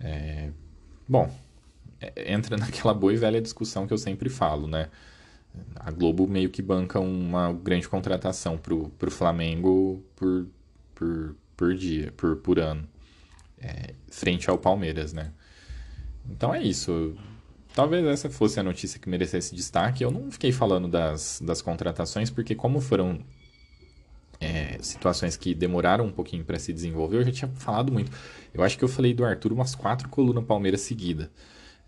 é... 0.00 0.50
bom, 1.08 1.32
entra 2.16 2.56
naquela 2.58 2.94
boa 2.94 3.12
e 3.12 3.16
velha 3.16 3.40
discussão 3.40 3.86
que 3.86 3.92
eu 3.92 3.98
sempre 3.98 4.28
falo, 4.28 4.66
né? 4.66 4.88
A 5.76 5.90
Globo 5.90 6.28
meio 6.28 6.50
que 6.50 6.60
banca 6.60 7.00
uma 7.00 7.52
grande 7.52 7.88
contratação 7.88 8.58
pro, 8.58 8.90
pro 8.90 9.10
Flamengo 9.10 10.04
por, 10.14 10.46
por, 10.94 11.36
por 11.56 11.74
dia, 11.74 12.12
por, 12.16 12.36
por 12.36 12.58
ano, 12.58 12.86
é, 13.58 13.94
frente 14.08 14.50
ao 14.50 14.58
Palmeiras, 14.58 15.12
né? 15.12 15.32
Então 16.28 16.54
é 16.54 16.62
isso 16.62 17.16
Talvez 17.76 18.06
essa 18.06 18.30
fosse 18.30 18.58
a 18.58 18.62
notícia 18.62 18.98
que 18.98 19.06
merecesse 19.06 19.54
destaque. 19.54 20.02
Eu 20.02 20.10
não 20.10 20.30
fiquei 20.30 20.50
falando 20.50 20.88
das, 20.88 21.42
das 21.44 21.60
contratações, 21.60 22.30
porque 22.30 22.54
como 22.54 22.80
foram 22.80 23.20
é, 24.40 24.78
situações 24.80 25.36
que 25.36 25.54
demoraram 25.54 26.06
um 26.06 26.10
pouquinho 26.10 26.42
para 26.42 26.58
se 26.58 26.72
desenvolver, 26.72 27.18
eu 27.18 27.24
já 27.24 27.32
tinha 27.32 27.50
falado 27.56 27.92
muito. 27.92 28.10
Eu 28.54 28.62
acho 28.62 28.78
que 28.78 28.82
eu 28.82 28.88
falei 28.88 29.12
do 29.12 29.26
Arthur 29.26 29.52
umas 29.52 29.74
quatro 29.74 30.08
colunas 30.08 30.46
Palmeiras 30.46 30.80
seguida. 30.80 31.30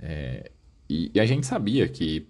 É, 0.01 0.51
e, 0.89 1.11
e, 1.15 1.21
a 1.21 1.27
gente 1.27 1.47
sabia 1.47 1.89
que 1.89 2.27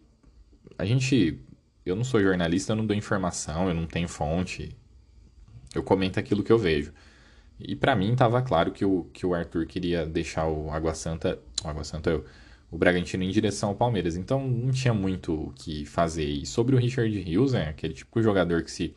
a 0.76 0.84
gente. 0.84 1.38
Eu 1.84 1.96
não 1.96 2.04
sou 2.04 2.20
jornalista, 2.20 2.72
eu 2.72 2.76
não 2.76 2.86
dou 2.86 2.96
informação, 2.96 3.68
eu 3.68 3.74
não 3.74 3.86
tenho 3.86 4.08
fonte. 4.08 4.76
Eu 5.74 5.82
comento 5.82 6.18
aquilo 6.18 6.42
que 6.42 6.52
eu 6.52 6.58
vejo. 6.58 6.92
E 7.58 7.74
para 7.74 7.96
mim 7.96 8.12
estava 8.12 8.40
claro 8.42 8.72
que 8.72 8.84
o, 8.84 9.04
que 9.12 9.26
o 9.26 9.34
Arthur 9.34 9.66
queria 9.66 10.06
deixar 10.06 10.46
o 10.46 10.70
Água 10.70 10.94
Santa. 10.94 11.38
O 11.64 11.68
Água 11.68 11.84
Santa 11.84 12.10
eu 12.10 12.24
o 12.70 12.76
Bragantino 12.76 13.22
em 13.22 13.30
direção 13.30 13.70
ao 13.70 13.74
Palmeiras. 13.74 14.16
Então 14.16 14.46
não 14.46 14.70
tinha 14.70 14.92
muito 14.92 15.34
o 15.34 15.52
que 15.52 15.84
fazer. 15.84 16.26
E 16.26 16.46
sobre 16.46 16.74
o 16.74 16.78
Richard 16.78 17.16
Rios, 17.18 17.54
é 17.54 17.68
aquele 17.68 17.94
tipo 17.94 18.18
de 18.18 18.24
jogador 18.24 18.62
que 18.62 18.70
se 18.70 18.94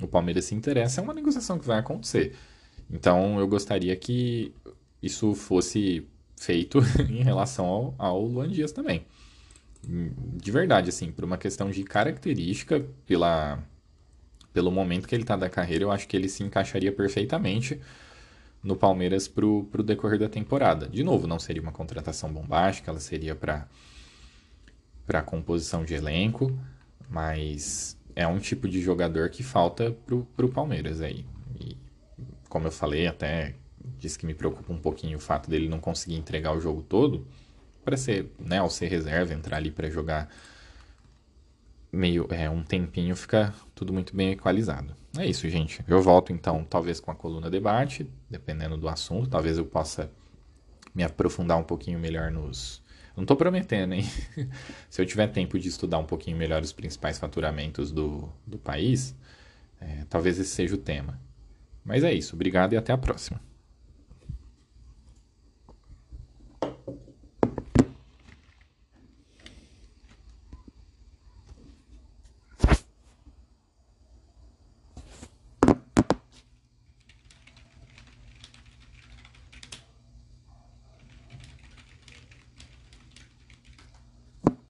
o 0.00 0.06
Palmeiras 0.06 0.46
se 0.46 0.54
interessa, 0.54 1.00
é 1.00 1.04
uma 1.04 1.14
negociação 1.14 1.58
que 1.58 1.66
vai 1.66 1.78
acontecer. 1.78 2.34
Então 2.90 3.38
eu 3.38 3.46
gostaria 3.48 3.94
que 3.96 4.52
isso 5.02 5.34
fosse 5.34 6.06
feito 6.40 6.78
em 7.08 7.22
relação 7.22 7.66
ao, 7.66 7.94
ao 7.98 8.24
Luan 8.24 8.48
Dias 8.48 8.72
também. 8.72 9.04
De 9.82 10.50
verdade, 10.50 10.88
assim, 10.88 11.12
por 11.12 11.24
uma 11.24 11.38
questão 11.38 11.70
de 11.70 11.84
característica, 11.84 12.84
pela, 13.06 13.62
pelo 14.52 14.70
momento 14.70 15.06
que 15.06 15.14
ele 15.14 15.22
está 15.22 15.36
da 15.36 15.48
carreira, 15.48 15.84
eu 15.84 15.92
acho 15.92 16.08
que 16.08 16.16
ele 16.16 16.28
se 16.28 16.42
encaixaria 16.42 16.92
perfeitamente 16.92 17.78
no 18.62 18.74
Palmeiras 18.76 19.28
para 19.28 19.46
o 19.46 19.82
decorrer 19.84 20.18
da 20.18 20.28
temporada. 20.28 20.88
De 20.88 21.02
novo, 21.02 21.26
não 21.26 21.38
seria 21.38 21.62
uma 21.62 21.72
contratação 21.72 22.32
bombástica, 22.32 22.90
ela 22.90 23.00
seria 23.00 23.34
para 23.34 23.68
a 25.08 25.22
composição 25.22 25.84
de 25.84 25.94
elenco, 25.94 26.58
mas 27.08 27.98
é 28.14 28.26
um 28.26 28.38
tipo 28.38 28.68
de 28.68 28.80
jogador 28.80 29.28
que 29.30 29.42
falta 29.42 29.92
para 30.36 30.46
o 30.46 30.50
Palmeiras 30.50 31.00
aí. 31.00 31.24
E, 31.58 31.76
como 32.48 32.66
eu 32.66 32.72
falei, 32.72 33.06
até 33.06 33.54
disse 33.98 34.18
que 34.18 34.26
me 34.26 34.34
preocupa 34.34 34.72
um 34.72 34.78
pouquinho 34.78 35.18
o 35.18 35.20
fato 35.20 35.50
dele 35.50 35.68
não 35.68 35.80
conseguir 35.80 36.16
entregar 36.16 36.52
o 36.52 36.60
jogo 36.60 36.82
todo, 36.82 37.26
para 37.84 37.96
ser, 37.96 38.30
né, 38.38 38.58
ao 38.58 38.70
ser 38.70 38.88
reserva, 38.88 39.32
entrar 39.32 39.56
ali 39.56 39.70
para 39.70 39.88
jogar 39.88 40.28
meio 41.92 42.26
é, 42.30 42.48
um 42.48 42.62
tempinho, 42.62 43.16
fica 43.16 43.52
tudo 43.74 43.92
muito 43.92 44.14
bem 44.14 44.30
equalizado. 44.32 44.94
É 45.18 45.26
isso, 45.26 45.48
gente. 45.48 45.82
Eu 45.88 46.00
volto 46.00 46.32
então, 46.32 46.64
talvez 46.64 47.00
com 47.00 47.10
a 47.10 47.14
coluna 47.14 47.50
debate, 47.50 48.08
dependendo 48.28 48.76
do 48.76 48.88
assunto, 48.88 49.28
talvez 49.28 49.58
eu 49.58 49.64
possa 49.64 50.10
me 50.94 51.02
aprofundar 51.02 51.58
um 51.58 51.64
pouquinho 51.64 51.98
melhor 51.98 52.30
nos. 52.30 52.82
Não 53.16 53.24
estou 53.24 53.36
prometendo, 53.36 53.94
hein? 53.94 54.04
Se 54.88 55.02
eu 55.02 55.06
tiver 55.06 55.26
tempo 55.28 55.58
de 55.58 55.68
estudar 55.68 55.98
um 55.98 56.04
pouquinho 56.04 56.36
melhor 56.36 56.62
os 56.62 56.72
principais 56.72 57.18
faturamentos 57.18 57.90
do, 57.90 58.28
do 58.46 58.56
país, 58.56 59.16
é, 59.80 60.04
talvez 60.08 60.38
esse 60.38 60.50
seja 60.50 60.76
o 60.76 60.78
tema. 60.78 61.20
Mas 61.84 62.04
é 62.04 62.12
isso. 62.12 62.36
Obrigado 62.36 62.72
e 62.72 62.76
até 62.76 62.92
a 62.92 62.98
próxima. 62.98 63.40